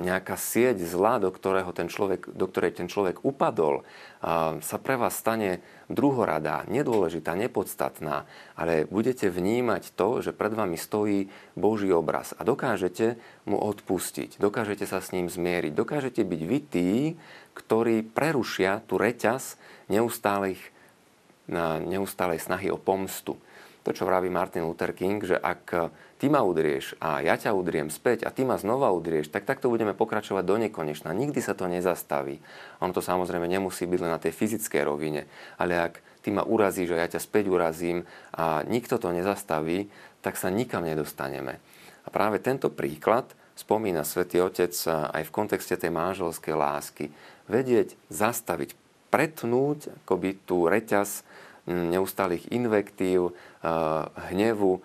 nejaká 0.00 0.40
sieť 0.40 0.80
zla, 0.88 1.20
do, 1.20 1.28
ktorého 1.28 1.68
ten 1.76 1.92
človek, 1.92 2.32
do 2.32 2.48
ktorej 2.48 2.80
ten 2.80 2.88
človek 2.88 3.20
upadol, 3.28 3.84
sa 4.64 4.76
pre 4.80 4.96
vás 4.96 5.20
stane 5.20 5.60
druhoradá, 5.92 6.64
nedôležitá, 6.64 7.36
nepodstatná, 7.36 8.24
ale 8.56 8.88
budete 8.88 9.28
vnímať 9.28 9.92
to, 9.92 10.24
že 10.24 10.32
pred 10.32 10.56
vami 10.56 10.80
stojí 10.80 11.28
Boží 11.60 11.92
obraz 11.92 12.32
a 12.40 12.44
dokážete 12.44 13.20
mu 13.44 13.60
odpustiť, 13.60 14.40
dokážete 14.40 14.88
sa 14.88 15.04
s 15.04 15.12
ním 15.12 15.28
zmieriť, 15.28 15.76
dokážete 15.76 16.24
byť 16.24 16.40
vy 16.40 16.58
tí, 16.64 16.90
ktorí 17.52 18.00
prerušia 18.00 18.80
tú 18.88 18.96
reťaz 18.96 19.60
neustálej, 19.92 20.56
neustálej 21.84 22.40
snahy 22.40 22.72
o 22.72 22.80
pomstu. 22.80 23.36
To, 23.90 24.06
čo 24.06 24.06
vraví 24.06 24.30
Martin 24.30 24.70
Luther 24.70 24.94
King, 24.94 25.18
že 25.18 25.34
ak 25.34 25.90
ty 26.14 26.30
ma 26.30 26.46
udrieš 26.46 26.94
a 27.02 27.26
ja 27.26 27.34
ťa 27.34 27.50
udriem 27.50 27.90
späť 27.90 28.22
a 28.22 28.30
ty 28.30 28.46
ma 28.46 28.54
znova 28.54 28.86
udrieš, 28.94 29.34
tak 29.34 29.42
takto 29.42 29.66
budeme 29.66 29.98
pokračovať 29.98 30.46
do 30.46 30.62
nekonečna. 30.62 31.10
Nikdy 31.10 31.42
sa 31.42 31.58
to 31.58 31.66
nezastaví. 31.66 32.38
Ono 32.86 32.94
to 32.94 33.02
samozrejme 33.02 33.50
nemusí 33.50 33.90
byť 33.90 33.98
len 33.98 34.14
na 34.14 34.22
tej 34.22 34.30
fyzickej 34.30 34.86
rovine, 34.86 35.26
ale 35.58 35.90
ak 35.90 35.98
ty 36.22 36.30
ma 36.30 36.46
urazíš 36.46 36.94
a 36.94 37.02
ja 37.02 37.10
ťa 37.10 37.18
späť 37.18 37.50
urazím 37.50 38.06
a 38.30 38.62
nikto 38.62 38.94
to 39.02 39.10
nezastaví, 39.10 39.90
tak 40.22 40.38
sa 40.38 40.54
nikam 40.54 40.86
nedostaneme. 40.86 41.58
A 42.06 42.14
práve 42.14 42.38
tento 42.38 42.70
príklad 42.70 43.26
spomína 43.58 44.06
svätý 44.06 44.38
Otec 44.38 44.70
aj 44.86 45.26
v 45.26 45.34
kontexte 45.34 45.74
tej 45.74 45.90
manželskej 45.90 46.54
lásky 46.54 47.10
vedieť 47.50 47.98
zastaviť, 48.06 48.70
pretnúť 49.10 50.06
akoby 50.06 50.38
tú 50.46 50.70
reťaz 50.70 51.26
neustálých 51.70 52.50
invektív, 52.50 53.38
hnevu, 54.34 54.82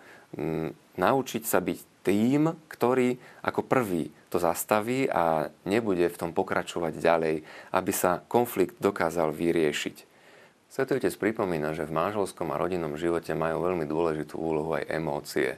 naučiť 0.96 1.44
sa 1.44 1.60
byť 1.60 2.06
tým, 2.06 2.54
ktorý 2.70 3.18
ako 3.42 3.66
prvý 3.66 4.14
to 4.30 4.38
zastaví 4.38 5.10
a 5.10 5.50
nebude 5.66 6.06
v 6.06 6.20
tom 6.22 6.32
pokračovať 6.38 6.94
ďalej, 7.02 7.36
aby 7.74 7.92
sa 7.92 8.22
konflikt 8.30 8.78
dokázal 8.78 9.34
vyriešiť. 9.34 10.14
Svetý 10.70 11.00
Otec 11.00 11.16
pripomína, 11.18 11.72
že 11.72 11.88
v 11.88 11.96
manželskom 11.96 12.52
a 12.52 12.60
rodinnom 12.60 13.00
živote 13.00 13.32
majú 13.32 13.64
veľmi 13.64 13.88
dôležitú 13.88 14.36
úlohu 14.38 14.76
aj 14.76 14.92
emócie. 14.92 15.58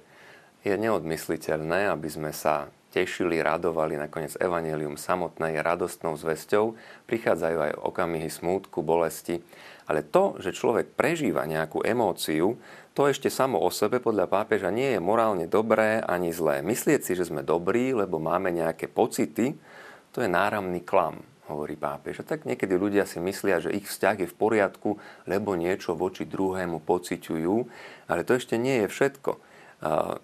Je 0.62 0.72
neodmysliteľné, 0.78 1.90
aby 1.90 2.08
sme 2.08 2.32
sa 2.32 2.70
tešili, 2.98 3.38
radovali. 3.38 3.94
Nakoniec 3.94 4.34
Evangelium 4.42 4.98
samotné 4.98 5.54
je 5.54 5.62
radostnou 5.62 6.18
zväzťou. 6.18 6.74
Prichádzajú 7.06 7.58
aj 7.62 7.74
okamihy 7.86 8.26
smútku, 8.26 8.82
bolesti. 8.82 9.38
Ale 9.86 10.02
to, 10.02 10.42
že 10.42 10.58
človek 10.58 10.98
prežíva 10.98 11.46
nejakú 11.46 11.86
emóciu, 11.86 12.58
to 12.98 13.06
ešte 13.06 13.30
samo 13.30 13.62
o 13.62 13.70
sebe 13.70 14.02
podľa 14.02 14.26
pápeža 14.26 14.74
nie 14.74 14.98
je 14.98 15.00
morálne 15.00 15.46
dobré 15.46 16.02
ani 16.02 16.34
zlé. 16.34 16.66
Myslieť 16.66 17.06
si, 17.06 17.14
že 17.14 17.30
sme 17.30 17.46
dobrí, 17.46 17.94
lebo 17.94 18.18
máme 18.18 18.50
nejaké 18.50 18.90
pocity, 18.90 19.54
to 20.10 20.26
je 20.26 20.30
náramný 20.30 20.82
klam 20.82 21.22
hovorí 21.48 21.80
pápež. 21.80 22.20
A 22.22 22.28
tak 22.28 22.44
niekedy 22.44 22.76
ľudia 22.76 23.08
si 23.08 23.24
myslia, 23.24 23.64
že 23.64 23.72
ich 23.72 23.88
vzťah 23.88 24.20
je 24.20 24.28
v 24.28 24.36
poriadku, 24.36 25.00
lebo 25.24 25.56
niečo 25.56 25.96
voči 25.96 26.28
druhému 26.28 26.84
pociťujú, 26.84 27.56
ale 28.12 28.28
to 28.28 28.36
ešte 28.36 28.60
nie 28.60 28.84
je 28.84 28.88
všetko. 28.92 29.47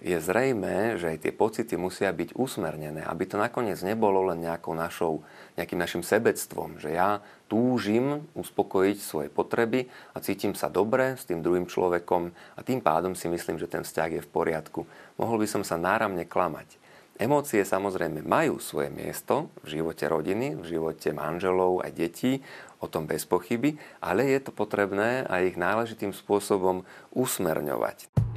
Je 0.02 0.18
zrejme, 0.18 0.98
že 0.98 1.14
aj 1.14 1.30
tie 1.30 1.30
pocity 1.30 1.78
musia 1.78 2.10
byť 2.10 2.34
usmernené, 2.34 3.06
aby 3.06 3.30
to 3.30 3.38
nakoniec 3.38 3.78
nebolo 3.86 4.34
len 4.34 4.42
nejakou 4.42 4.74
našou, 4.74 5.22
nejakým 5.62 5.78
našim 5.78 6.02
sebectvom, 6.02 6.82
že 6.82 6.98
ja 6.98 7.22
túžim 7.46 8.26
uspokojiť 8.34 8.98
svoje 8.98 9.30
potreby 9.30 9.86
a 10.18 10.26
cítim 10.26 10.58
sa 10.58 10.74
dobre 10.74 11.14
s 11.14 11.30
tým 11.30 11.46
druhým 11.46 11.70
človekom 11.70 12.34
a 12.34 12.60
tým 12.66 12.82
pádom 12.82 13.14
si 13.14 13.30
myslím, 13.30 13.62
že 13.62 13.70
ten 13.70 13.86
vzťah 13.86 14.10
je 14.18 14.26
v 14.26 14.32
poriadku. 14.34 14.90
Mohol 15.22 15.46
by 15.46 15.48
som 15.48 15.62
sa 15.62 15.78
náramne 15.78 16.26
klamať. 16.26 16.82
Emócie 17.22 17.62
samozrejme 17.62 18.26
majú 18.26 18.58
svoje 18.58 18.90
miesto 18.90 19.54
v 19.62 19.78
živote 19.78 20.10
rodiny, 20.10 20.58
v 20.58 20.66
živote 20.66 21.14
manželov 21.14 21.86
a 21.86 21.94
detí, 21.94 22.42
o 22.82 22.90
tom 22.90 23.06
bez 23.06 23.30
pochyby, 23.30 23.78
ale 24.02 24.34
je 24.34 24.50
to 24.50 24.50
potrebné 24.50 25.30
aj 25.30 25.54
ich 25.54 25.58
náležitým 25.62 26.10
spôsobom 26.10 26.82
usmerňovať. 27.14 28.33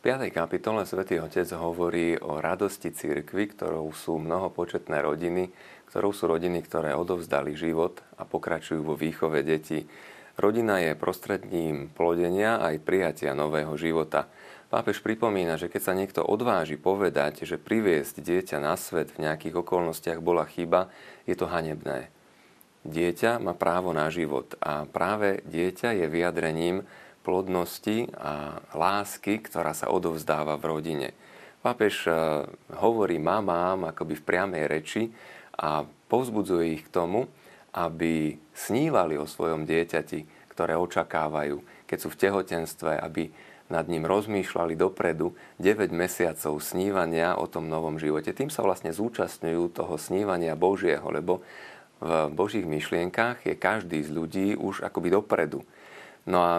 V 0.00 0.08
5. 0.08 0.32
kapitole 0.32 0.88
svätý 0.88 1.20
Otec 1.20 1.44
hovorí 1.60 2.16
o 2.16 2.40
radosti 2.40 2.88
cirkvy, 2.88 3.52
ktorou 3.52 3.92
sú 3.92 4.16
mnohopočetné 4.16 4.96
rodiny, 4.96 5.52
ktorou 5.92 6.16
sú 6.16 6.24
rodiny, 6.24 6.64
ktoré 6.64 6.96
odovzdali 6.96 7.52
život 7.52 8.00
a 8.16 8.24
pokračujú 8.24 8.80
vo 8.80 8.96
výchove 8.96 9.44
detí. 9.44 9.84
Rodina 10.40 10.80
je 10.80 10.96
prostredním 10.96 11.92
plodenia 11.92 12.64
aj 12.64 12.80
prijatia 12.80 13.36
nového 13.36 13.76
života. 13.76 14.32
Pápež 14.72 15.04
pripomína, 15.04 15.60
že 15.60 15.68
keď 15.68 15.82
sa 15.84 15.92
niekto 15.92 16.24
odváži 16.24 16.80
povedať, 16.80 17.44
že 17.44 17.60
priviesť 17.60 18.24
dieťa 18.24 18.56
na 18.56 18.80
svet 18.80 19.12
v 19.12 19.28
nejakých 19.28 19.60
okolnostiach 19.60 20.24
bola 20.24 20.48
chyba, 20.48 20.88
je 21.28 21.36
to 21.36 21.44
hanebné. 21.44 22.08
Dieťa 22.88 23.36
má 23.36 23.52
právo 23.52 23.92
na 23.92 24.08
život 24.08 24.56
a 24.64 24.88
práve 24.88 25.44
dieťa 25.44 25.92
je 25.92 26.08
vyjadrením 26.08 26.88
plodnosti 27.20 28.08
a 28.16 28.60
lásky, 28.72 29.40
ktorá 29.44 29.76
sa 29.76 29.92
odovzdáva 29.92 30.56
v 30.56 30.68
rodine. 30.68 31.08
Pápež 31.60 32.08
e, 32.08 32.12
hovorí 32.80 33.20
mamám 33.20 33.92
akoby 33.92 34.16
v 34.16 34.26
priamej 34.26 34.64
reči 34.64 35.02
a 35.60 35.84
povzbudzuje 35.84 36.80
ich 36.80 36.84
k 36.88 36.94
tomu, 36.94 37.28
aby 37.76 38.40
snívali 38.56 39.20
o 39.20 39.28
svojom 39.28 39.68
dieťati, 39.68 40.50
ktoré 40.56 40.74
očakávajú, 40.80 41.60
keď 41.84 41.98
sú 42.00 42.08
v 42.08 42.20
tehotenstve, 42.20 42.92
aby 42.96 43.28
nad 43.70 43.86
ním 43.86 44.02
rozmýšľali 44.02 44.74
dopredu 44.74 45.36
9 45.62 45.94
mesiacov 45.94 46.58
snívania 46.58 47.38
o 47.38 47.46
tom 47.46 47.70
novom 47.70 48.02
živote. 48.02 48.34
Tým 48.34 48.50
sa 48.50 48.66
vlastne 48.66 48.90
zúčastňujú 48.90 49.70
toho 49.70 49.94
snívania 49.94 50.58
Božieho, 50.58 51.06
lebo 51.06 51.46
v 52.02 52.32
Božích 52.34 52.66
myšlienkách 52.66 53.46
je 53.46 53.54
každý 53.54 54.02
z 54.02 54.10
ľudí 54.10 54.48
už 54.56 54.82
akoby 54.82 55.14
dopredu. 55.14 55.62
No 56.26 56.42
a 56.42 56.54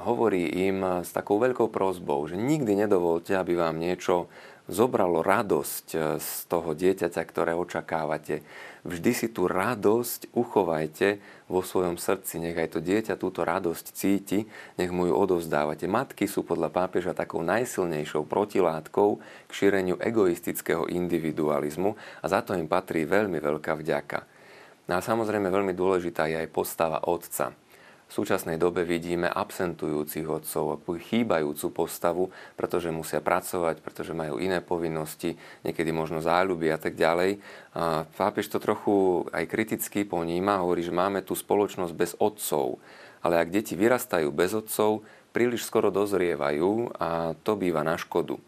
hovorí 0.00 0.50
im 0.66 1.04
s 1.06 1.14
takou 1.14 1.38
veľkou 1.38 1.70
prozbou, 1.70 2.26
že 2.26 2.34
nikdy 2.34 2.86
nedovolte, 2.86 3.38
aby 3.38 3.54
vám 3.54 3.78
niečo 3.78 4.26
zobralo 4.64 5.20
radosť 5.20 5.86
e, 5.92 5.98
z 6.16 6.28
toho 6.48 6.72
dieťaťa, 6.72 7.22
ktoré 7.28 7.52
očakávate. 7.52 8.40
Vždy 8.84 9.12
si 9.12 9.26
tú 9.28 9.44
radosť 9.48 10.32
uchovajte 10.32 11.20
vo 11.48 11.60
svojom 11.60 12.00
srdci. 12.00 12.40
Nech 12.40 12.56
aj 12.56 12.76
to 12.76 12.80
dieťa 12.80 13.20
túto 13.20 13.44
radosť 13.44 13.86
cíti, 13.92 14.48
nech 14.80 14.88
mu 14.88 15.08
ju 15.08 15.14
odovzdávate. 15.16 15.84
Matky 15.84 16.24
sú 16.24 16.48
podľa 16.48 16.72
pápeža 16.72 17.12
takou 17.12 17.44
najsilnejšou 17.44 18.24
protilátkou 18.24 19.20
k 19.20 19.52
šíreniu 19.52 20.00
egoistického 20.00 20.88
individualizmu 20.88 21.96
a 22.20 22.26
za 22.28 22.40
to 22.40 22.56
im 22.56 22.68
patrí 22.68 23.04
veľmi 23.04 23.40
veľká 23.40 23.76
vďaka. 23.76 24.18
No 24.84 24.96
a 24.96 25.04
samozrejme 25.04 25.48
veľmi 25.48 25.72
dôležitá 25.72 26.28
je 26.28 26.40
aj 26.40 26.48
postava 26.52 27.04
otca 27.08 27.56
súčasnej 28.14 28.54
dobe 28.54 28.86
vidíme 28.86 29.26
absentujúcich 29.26 30.22
otcov, 30.30 30.78
chýbajúcu 30.86 31.66
postavu, 31.74 32.30
pretože 32.54 32.94
musia 32.94 33.18
pracovať, 33.18 33.82
pretože 33.82 34.14
majú 34.14 34.38
iné 34.38 34.62
povinnosti, 34.62 35.34
niekedy 35.66 35.90
možno 35.90 36.22
záľuby 36.22 36.70
a 36.70 36.78
tak 36.78 36.94
ďalej. 36.94 37.42
A 37.74 38.06
pápež 38.06 38.46
to 38.46 38.62
trochu 38.62 39.26
aj 39.34 39.50
kriticky 39.50 40.06
poníma, 40.06 40.62
hovorí, 40.62 40.86
že 40.86 40.94
máme 40.94 41.26
tu 41.26 41.34
spoločnosť 41.34 41.94
bez 41.98 42.14
otcov. 42.22 42.78
Ale 43.26 43.42
ak 43.42 43.50
deti 43.50 43.74
vyrastajú 43.74 44.30
bez 44.30 44.54
otcov, 44.54 45.02
príliš 45.34 45.66
skoro 45.66 45.90
dozrievajú 45.90 46.94
a 46.94 47.34
to 47.42 47.58
býva 47.58 47.82
na 47.82 47.98
škodu. 47.98 48.38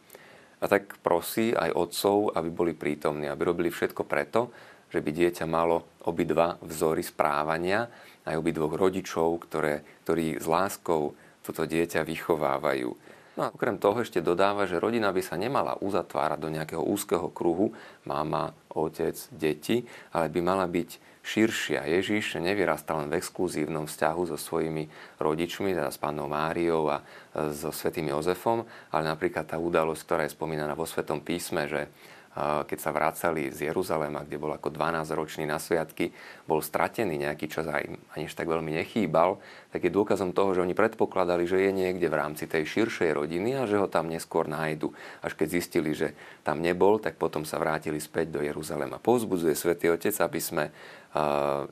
A 0.63 0.71
tak 0.71 0.95
prosí 1.03 1.51
aj 1.51 1.75
otcov, 1.75 2.33
aby 2.39 2.49
boli 2.49 2.73
prítomní, 2.73 3.27
aby 3.27 3.43
robili 3.51 3.69
všetko 3.75 4.07
preto, 4.07 4.55
že 4.87 5.03
by 5.03 5.11
dieťa 5.11 5.45
malo 5.51 5.99
obidva 6.07 6.55
vzory 6.63 7.03
správania, 7.03 7.91
aj 8.27 8.35
obidvoch 8.37 8.75
rodičov, 8.75 9.47
ktoré, 9.47 9.87
ktorí 10.03 10.43
s 10.43 10.47
láskou 10.51 11.15
toto 11.47 11.63
dieťa 11.63 12.03
vychovávajú. 12.03 12.91
No 13.37 13.41
a 13.45 13.53
okrem 13.53 13.77
toho 13.77 14.01
ešte 14.01 14.25
dodáva, 14.25 14.65
že 14.65 14.81
rodina 14.81 15.13
by 15.13 15.21
sa 15.21 15.37
nemala 15.37 15.77
uzatvárať 15.79 16.39
do 16.41 16.49
nejakého 16.49 16.81
úzkeho 16.81 17.29
kruhu, 17.31 17.77
mama, 18.09 18.57
otec, 18.73 19.15
deti, 19.31 19.85
ale 20.17 20.33
by 20.33 20.41
mala 20.41 20.65
byť 20.65 21.21
širšia. 21.27 21.85
Ježiš 21.85 22.39
nevyrastal 22.41 23.05
len 23.05 23.13
v 23.13 23.19
exkluzívnom 23.21 23.91
vzťahu 23.91 24.23
so 24.31 24.39
svojimi 24.41 24.89
rodičmi, 25.21 25.77
teda 25.77 25.93
s 25.93 26.01
pánom 26.01 26.31
Máriou 26.31 26.89
a 26.89 27.05
so 27.53 27.75
svetým 27.75 28.09
Jozefom, 28.09 28.65
ale 28.95 29.03
napríklad 29.05 29.45
tá 29.45 29.61
udalosť, 29.61 30.03
ktorá 30.07 30.23
je 30.25 30.33
spomínaná 30.33 30.73
vo 30.73 30.89
Svetom 30.89 31.21
písme, 31.21 31.69
že 31.69 31.93
keď 32.37 32.79
sa 32.79 32.93
vracali 32.93 33.49
z 33.49 33.73
Jeruzalema, 33.73 34.21
kde 34.21 34.37
bol 34.37 34.53
ako 34.53 34.69
12-ročný 34.69 35.49
na 35.49 35.57
sviatky, 35.57 36.13
bol 36.45 36.61
stratený 36.61 37.17
nejaký 37.25 37.49
čas 37.49 37.65
a 37.65 37.81
aniž 38.13 38.37
tak 38.37 38.45
veľmi 38.45 38.77
nechýbal, 38.77 39.41
tak 39.73 39.89
je 39.89 39.97
dôkazom 39.97 40.37
toho, 40.37 40.53
že 40.53 40.61
oni 40.61 40.77
predpokladali, 40.77 41.49
že 41.49 41.65
je 41.65 41.73
niekde 41.73 42.13
v 42.13 42.19
rámci 42.21 42.45
tej 42.45 42.69
širšej 42.69 43.17
rodiny 43.17 43.57
a 43.57 43.65
že 43.65 43.81
ho 43.81 43.89
tam 43.89 44.13
neskôr 44.13 44.45
nájdu. 44.45 44.93
Až 45.25 45.33
keď 45.33 45.49
zistili, 45.49 45.97
že 45.97 46.13
tam 46.45 46.61
nebol, 46.61 47.01
tak 47.01 47.17
potom 47.17 47.49
sa 47.49 47.57
vrátili 47.57 47.97
späť 48.05 48.37
do 48.37 48.45
Jeruzalema. 48.45 49.01
Povzbudzuje 49.01 49.57
svätý 49.57 49.89
Otec, 49.89 50.13
aby 50.21 50.41
sme 50.41 50.65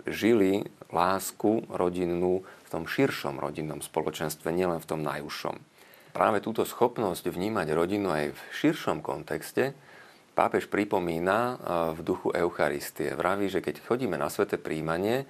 žili 0.09 0.64
lásku 0.88 1.68
rodinnú 1.68 2.40
v 2.40 2.68
tom 2.72 2.88
širšom 2.88 3.37
rodinnom 3.37 3.85
spoločenstve, 3.85 4.48
nielen 4.48 4.81
v 4.81 4.88
tom 4.88 5.05
najúžšom. 5.05 5.61
Práve 6.16 6.40
túto 6.40 6.64
schopnosť 6.64 7.29
vnímať 7.29 7.68
rodinu 7.77 8.09
aj 8.09 8.33
v 8.33 8.40
širšom 8.64 9.05
kontexte 9.05 9.77
pápež 10.34 10.66
pripomína 10.66 11.38
e, 11.38 11.54
v 11.94 12.00
duchu 12.02 12.28
Eucharistie. 12.34 13.14
Vraví, 13.14 13.46
že 13.48 13.62
keď 13.62 13.80
chodíme 13.86 14.18
na 14.18 14.28
sveté 14.28 14.58
príjmanie, 14.58 15.24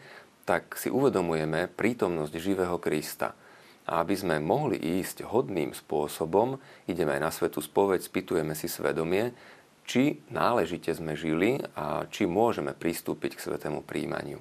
tak 0.49 0.77
si 0.77 0.89
uvedomujeme 0.89 1.69
prítomnosť 1.73 2.35
živého 2.37 2.77
Krista. 2.81 3.37
A 3.85 4.01
aby 4.01 4.17
sme 4.17 4.41
mohli 4.41 4.81
ísť 4.81 5.29
hodným 5.29 5.77
spôsobom, 5.77 6.57
ideme 6.89 7.13
aj 7.17 7.21
na 7.21 7.31
svetú 7.31 7.61
spoveď, 7.61 8.01
spýtujeme 8.01 8.57
si 8.57 8.65
svedomie, 8.65 9.37
či 9.85 10.25
náležite 10.33 10.89
sme 10.97 11.13
žili 11.13 11.61
a 11.77 12.09
či 12.09 12.25
môžeme 12.25 12.73
pristúpiť 12.73 13.37
k 13.37 13.45
svetému 13.45 13.85
príjmaniu. 13.85 14.41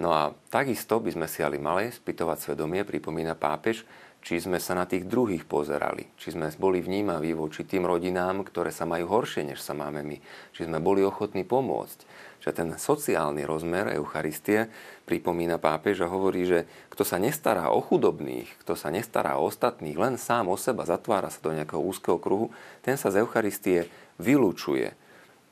No 0.00 0.10
a 0.10 0.32
takisto 0.50 0.98
by 0.98 1.12
sme 1.12 1.26
si 1.28 1.44
ale 1.44 1.60
mali 1.60 1.92
spýtovať 1.92 2.50
svedomie, 2.50 2.82
pripomína 2.82 3.36
pápež, 3.38 3.86
či 4.24 4.40
sme 4.40 4.56
sa 4.56 4.72
na 4.72 4.88
tých 4.88 5.04
druhých 5.04 5.44
pozerali, 5.44 6.08
či 6.16 6.32
sme 6.32 6.48
boli 6.56 6.80
vnímaví 6.80 7.36
voči 7.36 7.68
tým 7.68 7.84
rodinám, 7.84 8.40
ktoré 8.40 8.72
sa 8.72 8.88
majú 8.88 9.04
horšie, 9.12 9.44
než 9.44 9.60
sa 9.60 9.76
máme 9.76 10.00
my, 10.00 10.16
či 10.56 10.64
sme 10.64 10.80
boli 10.80 11.04
ochotní 11.04 11.44
pomôcť. 11.44 12.24
Že 12.40 12.50
ten 12.56 12.68
sociálny 12.72 13.44
rozmer 13.44 13.92
Eucharistie 13.92 14.72
pripomína 15.04 15.60
pápež 15.60 16.04
a 16.04 16.12
hovorí, 16.12 16.48
že 16.48 16.64
kto 16.88 17.04
sa 17.04 17.20
nestará 17.20 17.68
o 17.68 17.84
chudobných, 17.84 18.48
kto 18.64 18.72
sa 18.72 18.88
nestará 18.88 19.36
o 19.36 19.44
ostatných, 19.44 19.96
len 20.00 20.16
sám 20.16 20.48
o 20.48 20.56
seba 20.56 20.88
zatvára 20.88 21.28
sa 21.28 21.44
do 21.44 21.52
nejakého 21.52 21.84
úzkeho 21.84 22.16
kruhu, 22.16 22.48
ten 22.80 22.96
sa 22.96 23.12
z 23.12 23.20
Eucharistie 23.20 23.92
vylúčuje. 24.16 24.96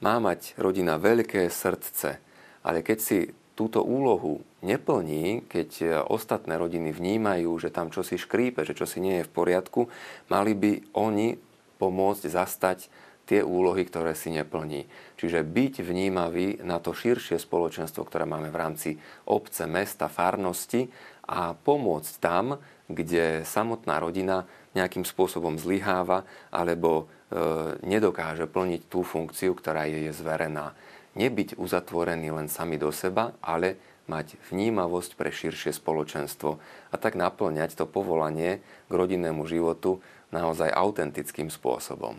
Má 0.01 0.17
mať 0.17 0.57
rodina 0.57 0.97
veľké 0.97 1.45
srdce, 1.53 2.21
ale 2.65 2.81
keď 2.81 2.99
si 2.99 3.19
túto 3.53 3.85
úlohu 3.85 4.41
neplní, 4.65 5.45
keď 5.47 5.71
e, 5.83 5.87
ostatné 6.09 6.57
rodiny 6.57 6.95
vnímajú, 6.95 7.51
že 7.61 7.69
tam 7.69 7.93
čosi 7.93 8.17
škrípe, 8.17 8.65
že 8.65 8.77
čosi 8.77 9.03
nie 9.03 9.21
je 9.21 9.29
v 9.29 9.35
poriadku, 9.35 9.93
mali 10.33 10.57
by 10.57 10.73
oni 10.97 11.37
pomôcť 11.77 12.25
zastať 12.31 12.89
tie 13.27 13.41
úlohy, 13.41 13.87
ktoré 13.87 14.19
si 14.19 14.35
neplní. 14.35 14.87
Čiže 15.17 15.47
byť 15.47 15.75
vnímavý 15.87 16.61
na 16.67 16.83
to 16.83 16.91
širšie 16.91 17.39
spoločenstvo, 17.39 18.03
ktoré 18.03 18.27
máme 18.27 18.51
v 18.51 18.61
rámci 18.61 18.91
obce, 19.31 19.65
mesta, 19.71 20.11
farnosti 20.11 20.91
a 21.31 21.55
pomôcť 21.55 22.13
tam, 22.19 22.59
kde 22.91 23.47
samotná 23.47 24.03
rodina 24.03 24.45
nejakým 24.75 25.07
spôsobom 25.07 25.61
zlyháva 25.61 26.25
alebo 26.51 27.05
e, 27.31 27.39
nedokáže 27.87 28.49
plniť 28.49 28.91
tú 28.91 29.05
funkciu, 29.07 29.55
ktorá 29.55 29.87
je, 29.87 30.11
je 30.11 30.13
zverená. 30.13 30.75
Nebyť 31.13 31.61
uzatvorený 31.61 32.33
len 32.33 32.49
sami 32.49 32.81
do 32.81 32.89
seba, 32.89 33.37
ale 33.45 33.77
mať 34.09 34.41
vnímavosť 34.49 35.13
pre 35.13 35.29
širšie 35.29 35.77
spoločenstvo 35.77 36.57
a 36.89 36.97
tak 36.97 37.21
naplňať 37.21 37.77
to 37.77 37.85
povolanie 37.85 38.65
k 38.89 38.93
rodinnému 38.93 39.45
životu 39.45 40.01
naozaj 40.33 40.73
autentickým 40.73 41.53
spôsobom. 41.53 42.17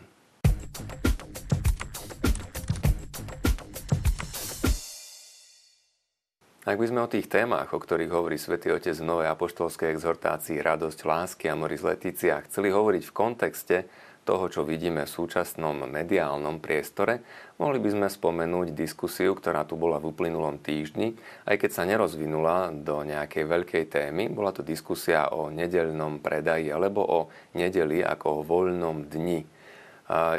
Ak 6.64 6.80
by 6.80 6.86
sme 6.88 7.04
o 7.04 7.12
tých 7.12 7.28
témach, 7.28 7.76
o 7.76 7.82
ktorých 7.82 8.14
hovorí 8.14 8.40
svätý 8.40 8.72
Otec 8.72 8.96
v 8.96 9.04
Novej 9.04 9.28
apoštolskej 9.36 9.92
exhortácii 10.00 10.64
Radosť, 10.64 11.04
lásky 11.04 11.52
a 11.52 11.60
Moris 11.60 11.84
Letícia, 11.84 12.40
chceli 12.48 12.72
hovoriť 12.72 13.04
v 13.04 13.12
kontexte 13.12 13.78
toho, 14.24 14.48
čo 14.48 14.64
vidíme 14.64 15.04
v 15.04 15.14
súčasnom 15.14 15.86
mediálnom 15.86 16.64
priestore, 16.64 17.24
mohli 17.60 17.78
by 17.84 17.90
sme 17.92 18.08
spomenúť 18.08 18.72
diskusiu, 18.72 19.36
ktorá 19.36 19.68
tu 19.68 19.76
bola 19.76 20.00
v 20.00 20.10
uplynulom 20.10 20.60
týždni, 20.64 21.16
aj 21.48 21.56
keď 21.60 21.70
sa 21.72 21.84
nerozvinula 21.84 22.72
do 22.72 23.04
nejakej 23.04 23.44
veľkej 23.44 23.84
témy. 23.92 24.32
Bola 24.32 24.56
to 24.56 24.64
diskusia 24.64 25.30
o 25.32 25.52
nedeľnom 25.52 26.24
predaji 26.24 26.72
alebo 26.72 27.04
o 27.04 27.20
nedeli 27.56 28.02
ako 28.02 28.42
o 28.42 28.46
voľnom 28.48 29.08
dni 29.12 29.63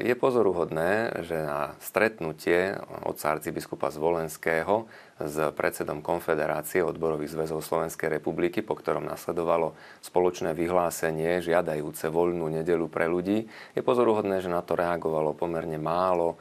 je 0.04 0.12
pozoruhodné, 0.12 1.24
že 1.24 1.40
na 1.40 1.72
stretnutie 1.80 2.76
otca 3.08 3.32
arcibiskupa 3.32 3.88
Zvolenského 3.88 4.84
s 5.16 5.36
predsedom 5.56 6.04
Konfederácie 6.04 6.84
odborových 6.84 7.32
zväzov 7.32 7.64
Slovenskej 7.64 8.20
republiky, 8.20 8.60
po 8.60 8.76
ktorom 8.76 9.08
nasledovalo 9.08 9.72
spoločné 10.04 10.52
vyhlásenie 10.52 11.40
žiadajúce 11.40 12.12
voľnú 12.12 12.52
nedelu 12.52 12.84
pre 12.92 13.08
ľudí, 13.08 13.48
je 13.72 13.80
pozoruhodné, 13.80 14.44
že 14.44 14.52
na 14.52 14.60
to 14.60 14.76
reagovalo 14.76 15.32
pomerne 15.32 15.80
málo 15.80 16.36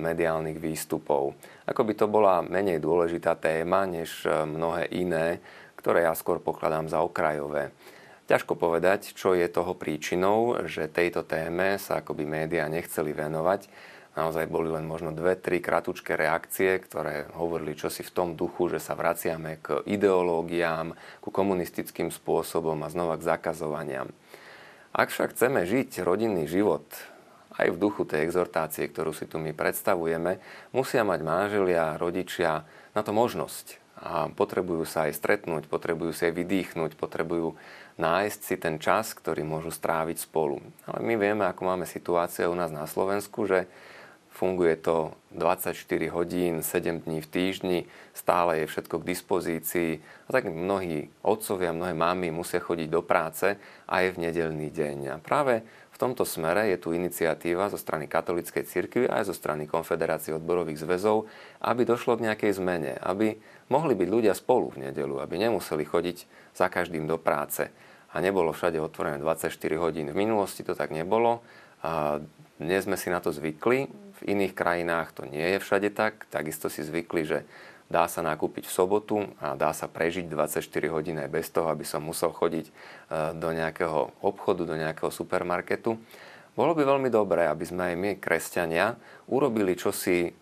mediálnych 0.00 0.56
výstupov. 0.56 1.36
Ako 1.68 1.82
by 1.84 1.92
to 1.92 2.06
bola 2.08 2.40
menej 2.40 2.80
dôležitá 2.80 3.36
téma 3.36 3.84
než 3.84 4.24
mnohé 4.24 4.88
iné, 4.96 5.42
ktoré 5.76 6.08
ja 6.08 6.16
skôr 6.16 6.40
pokladám 6.40 6.88
za 6.88 7.04
okrajové. 7.04 7.74
Ťažko 8.26 8.58
povedať, 8.58 9.14
čo 9.14 9.38
je 9.38 9.46
toho 9.46 9.78
príčinou, 9.78 10.66
že 10.66 10.90
tejto 10.90 11.22
téme 11.22 11.78
sa 11.78 12.02
akoby 12.02 12.26
médiá 12.26 12.66
nechceli 12.66 13.14
venovať. 13.14 13.70
Naozaj 14.18 14.50
boli 14.50 14.66
len 14.66 14.82
možno 14.82 15.14
dve, 15.14 15.38
tri 15.38 15.62
kratučké 15.62 16.18
reakcie, 16.18 16.82
ktoré 16.82 17.30
hovorili 17.38 17.78
čosi 17.78 18.02
v 18.02 18.10
tom 18.10 18.28
duchu, 18.34 18.66
že 18.66 18.82
sa 18.82 18.98
vraciame 18.98 19.62
k 19.62 19.78
ideológiám, 19.86 20.98
ku 21.22 21.30
komunistickým 21.30 22.10
spôsobom 22.10 22.82
a 22.82 22.90
znova 22.90 23.14
k 23.14 23.30
zakazovaniam. 23.30 24.10
Ak 24.90 25.14
však 25.14 25.36
chceme 25.36 25.62
žiť 25.62 26.02
rodinný 26.02 26.50
život 26.50 26.82
aj 27.62 27.70
v 27.70 27.78
duchu 27.78 28.02
tej 28.08 28.26
exhortácie, 28.26 28.90
ktorú 28.90 29.14
si 29.14 29.30
tu 29.30 29.38
my 29.38 29.54
predstavujeme, 29.54 30.42
musia 30.74 31.06
mať 31.06 31.20
manželia, 31.22 31.94
rodičia 31.94 32.66
na 32.90 33.06
to 33.06 33.14
možnosť. 33.14 33.85
A 33.96 34.28
potrebujú 34.28 34.84
sa 34.84 35.08
aj 35.08 35.16
stretnúť, 35.16 35.72
potrebujú 35.72 36.12
si 36.12 36.28
aj 36.28 36.36
vydýchnuť, 36.36 37.00
potrebujú 37.00 37.56
nájsť 37.96 38.40
si 38.44 38.54
ten 38.60 38.76
čas, 38.76 39.16
ktorý 39.16 39.40
môžu 39.40 39.72
stráviť 39.72 40.28
spolu. 40.28 40.60
Ale 40.84 41.00
my 41.00 41.14
vieme, 41.16 41.44
ako 41.48 41.62
máme 41.64 41.88
situáciu 41.88 42.52
u 42.52 42.56
nás 42.56 42.68
na 42.68 42.84
Slovensku, 42.84 43.48
že 43.48 43.64
funguje 44.36 44.76
to 44.76 45.16
24 45.32 45.72
hodín, 46.12 46.60
7 46.60 47.08
dní 47.08 47.24
v 47.24 47.28
týždni, 47.32 47.78
stále 48.12 48.60
je 48.60 48.68
všetko 48.68 49.00
k 49.00 49.08
dispozícii. 49.08 49.90
A 50.28 50.28
tak 50.28 50.52
mnohí 50.52 51.08
otcovia, 51.24 51.72
mnohé 51.72 51.96
mamy 51.96 52.28
musia 52.28 52.60
chodiť 52.60 52.88
do 52.92 53.00
práce 53.00 53.56
aj 53.88 54.04
v 54.12 54.28
nedelný 54.28 54.68
deň. 54.68 54.96
A 55.08 55.16
práve 55.16 55.64
v 55.96 55.96
tomto 55.96 56.28
smere 56.28 56.68
je 56.68 56.76
tu 56.76 56.92
iniciatíva 56.92 57.72
zo 57.72 57.80
strany 57.80 58.04
katolíckej 58.04 58.68
cirkvi 58.68 59.08
aj 59.08 59.32
zo 59.32 59.34
strany 59.34 59.64
Konfederácie 59.64 60.36
odborových 60.36 60.84
zväzov, 60.84 61.24
aby 61.64 61.88
došlo 61.88 62.20
k 62.20 62.28
nejakej 62.28 62.52
zmene, 62.60 63.00
aby 63.00 63.40
mohli 63.68 63.98
byť 63.98 64.08
ľudia 64.08 64.34
spolu 64.34 64.74
v 64.74 64.90
nedelu, 64.90 65.18
aby 65.22 65.40
nemuseli 65.40 65.82
chodiť 65.82 66.18
za 66.54 66.66
každým 66.70 67.04
do 67.04 67.18
práce 67.18 67.68
a 68.14 68.16
nebolo 68.22 68.54
všade 68.54 68.80
otvorené 68.80 69.20
24 69.20 69.52
hodín. 69.76 70.08
V 70.08 70.16
minulosti 70.16 70.64
to 70.64 70.72
tak 70.72 70.94
nebolo. 70.94 71.44
A 71.84 72.22
dnes 72.56 72.88
sme 72.88 72.96
si 72.96 73.12
na 73.12 73.20
to 73.20 73.28
zvykli. 73.28 73.92
V 74.16 74.20
iných 74.24 74.56
krajinách 74.56 75.12
to 75.12 75.28
nie 75.28 75.44
je 75.56 75.58
všade 75.60 75.92
tak. 75.92 76.24
Takisto 76.32 76.72
si 76.72 76.80
zvykli, 76.80 77.28
že 77.28 77.38
dá 77.92 78.08
sa 78.08 78.24
nakúpiť 78.24 78.66
v 78.66 78.72
sobotu 78.72 79.16
a 79.38 79.54
dá 79.54 79.70
sa 79.76 79.86
prežiť 79.86 80.26
24 80.26 80.64
hodín 80.88 81.20
aj 81.20 81.28
bez 81.30 81.52
toho, 81.52 81.68
aby 81.68 81.84
som 81.84 82.02
musel 82.02 82.32
chodiť 82.34 82.66
e, 82.66 82.72
do 83.38 83.52
nejakého 83.52 84.16
obchodu, 84.24 84.66
do 84.66 84.74
nejakého 84.74 85.12
supermarketu. 85.12 85.94
Bolo 86.56 86.72
by 86.72 86.82
veľmi 86.88 87.12
dobré, 87.12 87.46
aby 87.46 87.68
sme 87.68 87.92
aj 87.92 87.96
my, 88.00 88.10
kresťania, 88.16 88.96
urobili 89.28 89.76
čosi 89.76 90.32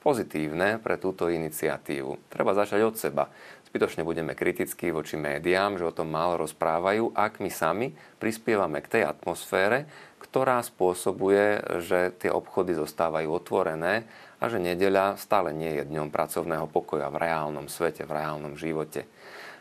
pozitívne 0.00 0.80
pre 0.80 0.96
túto 0.96 1.28
iniciatívu. 1.28 2.32
Treba 2.32 2.56
začať 2.56 2.80
od 2.82 2.96
seba 2.96 3.24
zbytočne 3.70 4.02
budeme 4.02 4.34
kritickí 4.34 4.90
voči 4.90 5.14
médiám, 5.14 5.78
že 5.78 5.86
o 5.86 5.94
tom 5.94 6.10
málo 6.10 6.42
rozprávajú, 6.42 7.14
ak 7.14 7.38
my 7.38 7.50
sami 7.54 7.94
prispievame 8.18 8.82
k 8.82 8.98
tej 8.98 9.02
atmosfére, 9.06 9.86
ktorá 10.18 10.58
spôsobuje, 10.66 11.62
že 11.78 12.10
tie 12.18 12.34
obchody 12.34 12.74
zostávajú 12.74 13.30
otvorené 13.30 14.10
a 14.42 14.50
že 14.50 14.58
nedeľa 14.58 15.14
stále 15.22 15.54
nie 15.54 15.78
je 15.78 15.86
dňom 15.86 16.10
pracovného 16.10 16.66
pokoja 16.66 17.06
v 17.14 17.22
reálnom 17.22 17.70
svete, 17.70 18.02
v 18.02 18.14
reálnom 18.18 18.58
živote. 18.58 19.06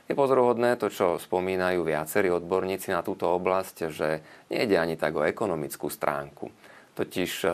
Je 0.10 0.18
pozoruhodné 0.18 0.82
to, 0.82 0.90
čo 0.90 1.22
spomínajú 1.22 1.86
viacerí 1.86 2.34
odborníci 2.34 2.90
na 2.90 3.06
túto 3.06 3.30
oblasť, 3.30 3.94
že 3.94 4.26
nejde 4.50 4.74
ani 4.74 4.98
tak 4.98 5.14
o 5.14 5.22
ekonomickú 5.22 5.86
stránku. 5.86 6.50
Totiž 6.98 7.46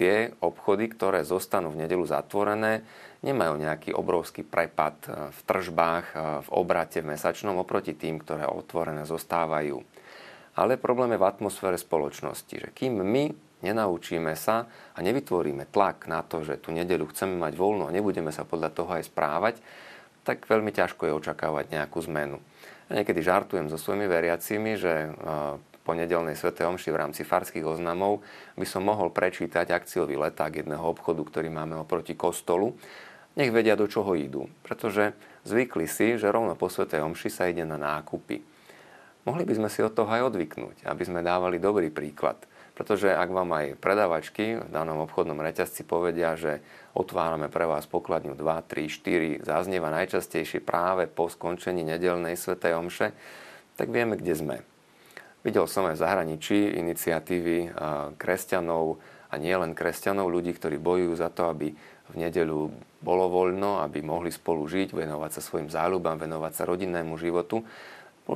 tie 0.00 0.32
obchody, 0.40 0.88
ktoré 0.88 1.20
zostanú 1.28 1.68
v 1.76 1.84
nedelu 1.84 2.00
zatvorené, 2.08 2.80
nemajú 3.20 3.60
nejaký 3.60 3.92
obrovský 3.92 4.48
prepad 4.48 4.96
e, 5.04 5.28
v 5.28 5.40
tržbách, 5.44 6.06
e, 6.16 6.16
v 6.40 6.48
obrate 6.56 7.04
v 7.04 7.12
mesačnom 7.12 7.60
oproti 7.60 7.92
tým, 7.92 8.16
ktoré 8.24 8.48
otvorené 8.48 9.04
zostávajú. 9.04 9.76
Ale 10.56 10.80
problém 10.80 11.12
je 11.12 11.20
v 11.20 11.28
atmosfére 11.28 11.76
spoločnosti, 11.76 12.56
že 12.56 12.68
kým 12.72 13.04
my 13.04 13.24
nenaučíme 13.60 14.32
sa 14.40 14.64
a 14.96 14.98
nevytvoríme 15.04 15.68
tlak 15.68 16.08
na 16.08 16.24
to, 16.24 16.40
že 16.40 16.64
tú 16.64 16.72
nedelu 16.72 17.04
chceme 17.12 17.36
mať 17.36 17.60
voľno 17.60 17.92
a 17.92 17.94
nebudeme 17.94 18.32
sa 18.32 18.48
podľa 18.48 18.72
toho 18.72 18.90
aj 18.96 19.04
správať, 19.12 19.60
tak 20.24 20.48
veľmi 20.48 20.72
ťažko 20.72 21.12
je 21.12 21.16
očakávať 21.16 21.76
nejakú 21.76 22.00
zmenu. 22.08 22.40
Ja 22.88 23.04
niekedy 23.04 23.20
žartujem 23.20 23.68
so 23.68 23.76
svojimi 23.76 24.08
veriacimi, 24.08 24.80
že 24.80 24.92
e, 25.06 25.10
po 25.90 25.98
nedelnej 25.98 26.38
Sv. 26.38 26.54
Omši 26.54 26.94
v 26.94 27.00
rámci 27.02 27.26
farských 27.26 27.66
oznamov 27.66 28.22
by 28.54 28.62
som 28.62 28.86
mohol 28.86 29.10
prečítať 29.10 29.74
akciový 29.74 30.14
leták 30.14 30.62
jedného 30.62 30.86
obchodu, 30.86 31.18
ktorý 31.26 31.50
máme 31.50 31.74
oproti 31.82 32.14
kostolu. 32.14 32.78
Nech 33.34 33.50
vedia, 33.50 33.74
do 33.74 33.90
čoho 33.90 34.14
idú. 34.14 34.46
Pretože 34.62 35.18
zvykli 35.42 35.90
si, 35.90 36.14
že 36.14 36.30
rovno 36.30 36.54
po 36.54 36.70
Sv. 36.70 36.86
Omši 36.86 37.26
sa 37.26 37.50
ide 37.50 37.66
na 37.66 37.74
nákupy. 37.74 38.38
Mohli 39.26 39.42
by 39.50 39.54
sme 39.58 39.66
si 39.66 39.82
od 39.82 39.90
toho 39.90 40.06
aj 40.06 40.30
odvyknúť, 40.30 40.86
aby 40.86 41.02
sme 41.02 41.26
dávali 41.26 41.58
dobrý 41.58 41.90
príklad. 41.90 42.38
Pretože 42.78 43.10
ak 43.10 43.26
vám 43.26 43.50
aj 43.50 43.66
predavačky 43.82 44.62
v 44.62 44.70
danom 44.70 45.02
obchodnom 45.10 45.42
reťazci 45.42 45.82
povedia, 45.82 46.38
že 46.38 46.62
otvárame 46.94 47.50
pre 47.50 47.66
vás 47.66 47.90
pokladňu 47.90 48.38
2, 48.38 48.46
3, 48.46 49.42
4, 49.42 49.42
zaznieva 49.42 49.90
najčastejšie 49.90 50.62
práve 50.62 51.10
po 51.10 51.26
skončení 51.26 51.82
nedelnej 51.82 52.38
Sv. 52.38 52.62
Omše, 52.62 53.10
tak 53.74 53.90
vieme, 53.90 54.14
kde 54.14 54.38
sme. 54.38 54.56
Videl 55.40 55.64
som 55.64 55.88
aj 55.88 55.96
v 55.96 56.02
zahraničí 56.04 56.58
iniciatívy 56.76 57.72
kresťanov 58.20 59.00
a 59.32 59.34
nie 59.40 59.56
len 59.56 59.72
kresťanov, 59.72 60.28
ľudí, 60.28 60.52
ktorí 60.52 60.76
bojujú 60.76 61.16
za 61.16 61.32
to, 61.32 61.48
aby 61.48 61.72
v 62.10 62.14
nedeľu 62.18 62.68
bolo 63.00 63.24
voľno, 63.30 63.80
aby 63.80 64.04
mohli 64.04 64.28
spolu 64.28 64.68
žiť, 64.68 64.92
venovať 64.92 65.30
sa 65.38 65.40
svojim 65.40 65.72
záľubám, 65.72 66.20
venovať 66.20 66.52
sa 66.52 66.68
rodinnému 66.68 67.16
životu. 67.16 67.64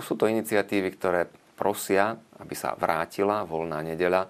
Sú 0.01 0.17
to 0.17 0.31
iniciatívy, 0.31 0.88
ktoré 0.97 1.29
prosia, 1.59 2.17
aby 2.40 2.55
sa 2.57 2.73
vrátila 2.73 3.45
voľná 3.45 3.85
nedeľa. 3.85 4.27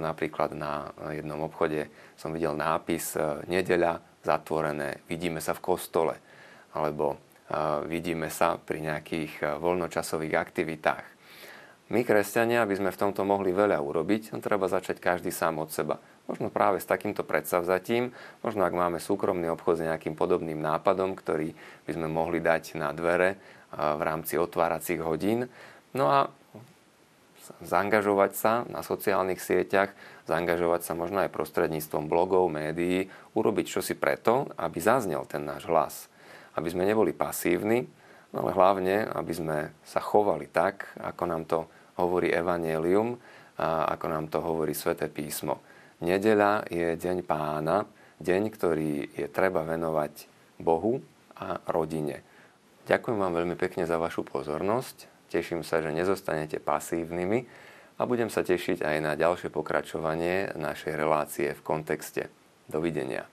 Napríklad 0.00 0.56
na 0.56 0.88
jednom 1.12 1.46
obchode 1.46 1.92
som 2.16 2.32
videl 2.32 2.56
nápis 2.56 3.14
nedeľa 3.44 4.00
zatvorené, 4.24 5.04
vidíme 5.04 5.44
sa 5.44 5.52
v 5.52 5.62
kostole. 5.62 6.14
Alebo 6.72 7.20
vidíme 7.90 8.32
sa 8.32 8.56
pri 8.56 8.78
nejakých 8.88 9.60
voľnočasových 9.60 10.34
aktivitách. 10.38 11.19
My, 11.90 12.06
kresťania, 12.06 12.62
aby 12.62 12.78
sme 12.78 12.94
v 12.94 13.00
tomto 13.02 13.26
mohli 13.26 13.50
veľa 13.50 13.82
urobiť, 13.82 14.30
treba 14.38 14.70
začať 14.70 15.02
každý 15.02 15.34
sám 15.34 15.58
od 15.58 15.74
seba. 15.74 15.98
Možno 16.30 16.46
práve 16.46 16.78
s 16.78 16.86
takýmto 16.86 17.26
predsavzatím, 17.26 18.14
možno 18.46 18.62
ak 18.62 18.70
máme 18.70 19.02
súkromný 19.02 19.50
obchod 19.50 19.82
s 19.82 19.86
nejakým 19.90 20.14
podobným 20.14 20.62
nápadom, 20.62 21.18
ktorý 21.18 21.50
by 21.84 21.90
sme 21.90 22.06
mohli 22.06 22.38
dať 22.38 22.78
na 22.78 22.94
dvere 22.94 23.34
v 23.74 24.02
rámci 24.06 24.38
otváracích 24.38 25.02
hodín. 25.02 25.50
No 25.90 26.06
a 26.06 26.30
zaangažovať 27.66 28.32
sa 28.38 28.62
na 28.70 28.86
sociálnych 28.86 29.42
sieťach, 29.42 29.90
zaangažovať 30.30 30.86
sa 30.86 30.94
možno 30.94 31.26
aj 31.26 31.34
prostredníctvom 31.34 32.06
blogov, 32.06 32.46
médií, 32.54 33.10
urobiť 33.34 33.66
čosi 33.66 33.98
preto, 33.98 34.46
aby 34.54 34.78
zaznel 34.78 35.26
ten 35.26 35.42
náš 35.42 35.66
hlas. 35.66 35.94
Aby 36.54 36.70
sme 36.70 36.86
neboli 36.86 37.10
pasívni, 37.10 37.90
ale 38.30 38.54
hlavne, 38.54 39.10
aby 39.10 39.32
sme 39.34 39.58
sa 39.82 39.98
chovali 39.98 40.46
tak, 40.46 40.86
ako 41.02 41.22
nám 41.26 41.42
to 41.50 41.66
hovorí 42.00 42.32
Evangelium 42.32 43.20
a 43.60 43.92
ako 43.92 44.06
nám 44.08 44.26
to 44.32 44.40
hovorí 44.40 44.72
Sveté 44.72 45.12
písmo. 45.12 45.60
Nedeľa 46.00 46.64
je 46.72 46.96
deň 46.96 47.28
pána, 47.28 47.84
deň, 48.20 48.42
ktorý 48.56 49.12
je 49.12 49.26
treba 49.28 49.60
venovať 49.64 50.28
Bohu 50.56 51.00
a 51.36 51.60
rodine. 51.68 52.24
Ďakujem 52.88 53.18
vám 53.20 53.36
veľmi 53.36 53.56
pekne 53.60 53.84
za 53.84 54.00
vašu 54.00 54.24
pozornosť. 54.24 55.28
Teším 55.30 55.62
sa, 55.62 55.78
že 55.84 55.94
nezostanete 55.94 56.58
pasívnymi 56.58 57.46
a 58.00 58.08
budem 58.08 58.32
sa 58.32 58.40
tešiť 58.40 58.80
aj 58.80 58.96
na 59.04 59.12
ďalšie 59.14 59.52
pokračovanie 59.52 60.56
našej 60.56 60.96
relácie 60.96 61.52
v 61.52 61.60
kontexte. 61.60 62.32
Dovidenia. 62.66 63.28